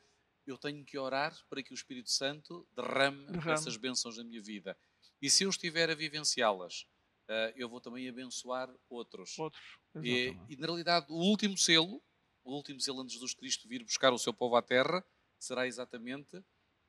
Eu 0.47 0.59
tenho 0.59 0.85
que 0.85 0.99
orar 0.99 1.37
para 1.49 1.63
que 1.63 1.73
o 1.73 1.75
Espírito 1.75 2.11
Santo 2.11 2.67
derrame, 2.75 3.27
derrame. 3.27 3.53
essas 3.53 3.77
bênçãos 3.77 4.17
na 4.17 4.25
minha 4.25 4.43
vida. 4.43 4.77
E 5.21 5.29
se 5.29 5.45
eu 5.45 5.51
estiver 5.51 5.91
a 5.91 5.95
vivenciá-las, 5.95 6.87
uh, 7.29 7.53
eu 7.55 7.69
vou 7.69 7.81
também 7.81 8.09
abençoar 8.09 8.69
outros. 8.89 9.39
Outros. 9.39 9.63
E, 10.03 10.37
e, 10.49 10.57
na 10.57 10.67
realidade, 10.67 11.07
o 11.11 11.17
último 11.17 11.57
selo, 11.57 12.03
o 12.43 12.55
último 12.55 12.81
selo 12.81 13.01
antes 13.01 13.19
de 13.19 13.37
Cristo 13.37 13.69
vir 13.69 13.85
buscar 13.85 14.13
o 14.13 14.19
seu 14.19 14.33
povo 14.33 14.57
à 14.57 14.63
terra, 14.63 15.05
será 15.39 15.67
exatamente 15.67 16.43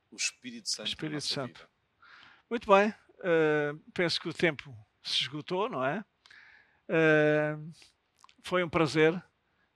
o 0.09 0.15
Espírito 0.15 0.69
Santo. 0.69 0.87
Espírito 0.87 1.21
Santo. 1.21 1.59
Vida. 1.59 1.69
Muito 2.49 2.67
bem. 2.67 2.89
Uh, 3.19 3.79
penso 3.93 4.19
que 4.19 4.27
o 4.27 4.33
tempo 4.33 4.75
se 5.03 5.21
esgotou, 5.21 5.69
não 5.69 5.83
é? 5.85 6.03
Uh, 6.91 7.71
foi 8.43 8.63
um 8.65 8.69
prazer 8.69 9.23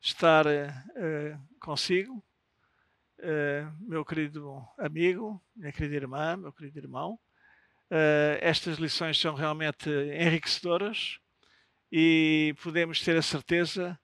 estar 0.01 0.45
uh, 0.45 1.39
consigo, 1.61 2.22
meu 3.80 4.05
querido 4.05 4.61
amigo, 4.78 5.41
minha 5.55 5.72
querida 5.72 5.95
irmã, 5.95 6.36
meu 6.36 6.51
querido 6.51 6.78
irmão. 6.78 7.18
estas 8.39 8.78
lições 8.78 9.20
são 9.20 9.34
realmente 9.34 9.89
enriquecedoras 9.89 11.18
e 11.91 12.53
podemos 12.61 13.01
ter 13.01 13.18
a 13.18 13.22
certeza 13.22 13.97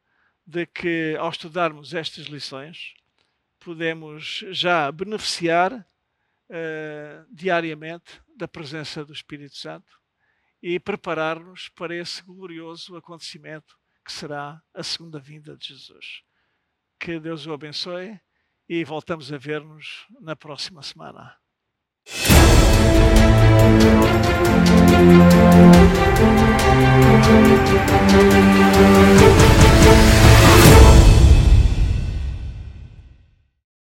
de 0.47 0.65
que, 0.65 1.15
ao 1.19 1.29
estudarmos 1.29 1.93
estas 1.93 2.25
lições, 2.25 2.95
podemos 3.59 4.43
já 4.49 4.91
beneficiar 4.91 5.73
uh, 6.51 7.25
diariamente 7.31 8.21
da 8.35 8.47
presença 8.47 9.05
do 9.05 9.13
Espírito 9.13 9.55
Santo 9.55 10.00
e 10.61 10.79
preparar-nos 10.79 11.69
para 11.69 11.95
esse 11.95 12.21
glorioso 12.23 12.95
acontecimento 12.95 13.75
que 14.05 14.11
será 14.11 14.61
a 14.73 14.83
segunda 14.83 15.19
vinda 15.19 15.55
de 15.57 15.67
Jesus. 15.69 16.21
Que 16.99 17.19
Deus 17.19 17.45
o 17.47 17.53
abençoe 17.53 18.19
e 18.69 18.83
voltamos 18.83 19.31
a 19.33 19.37
ver-nos 19.37 20.05
na 20.19 20.35
próxima 20.35 20.81
semana. 20.83 21.35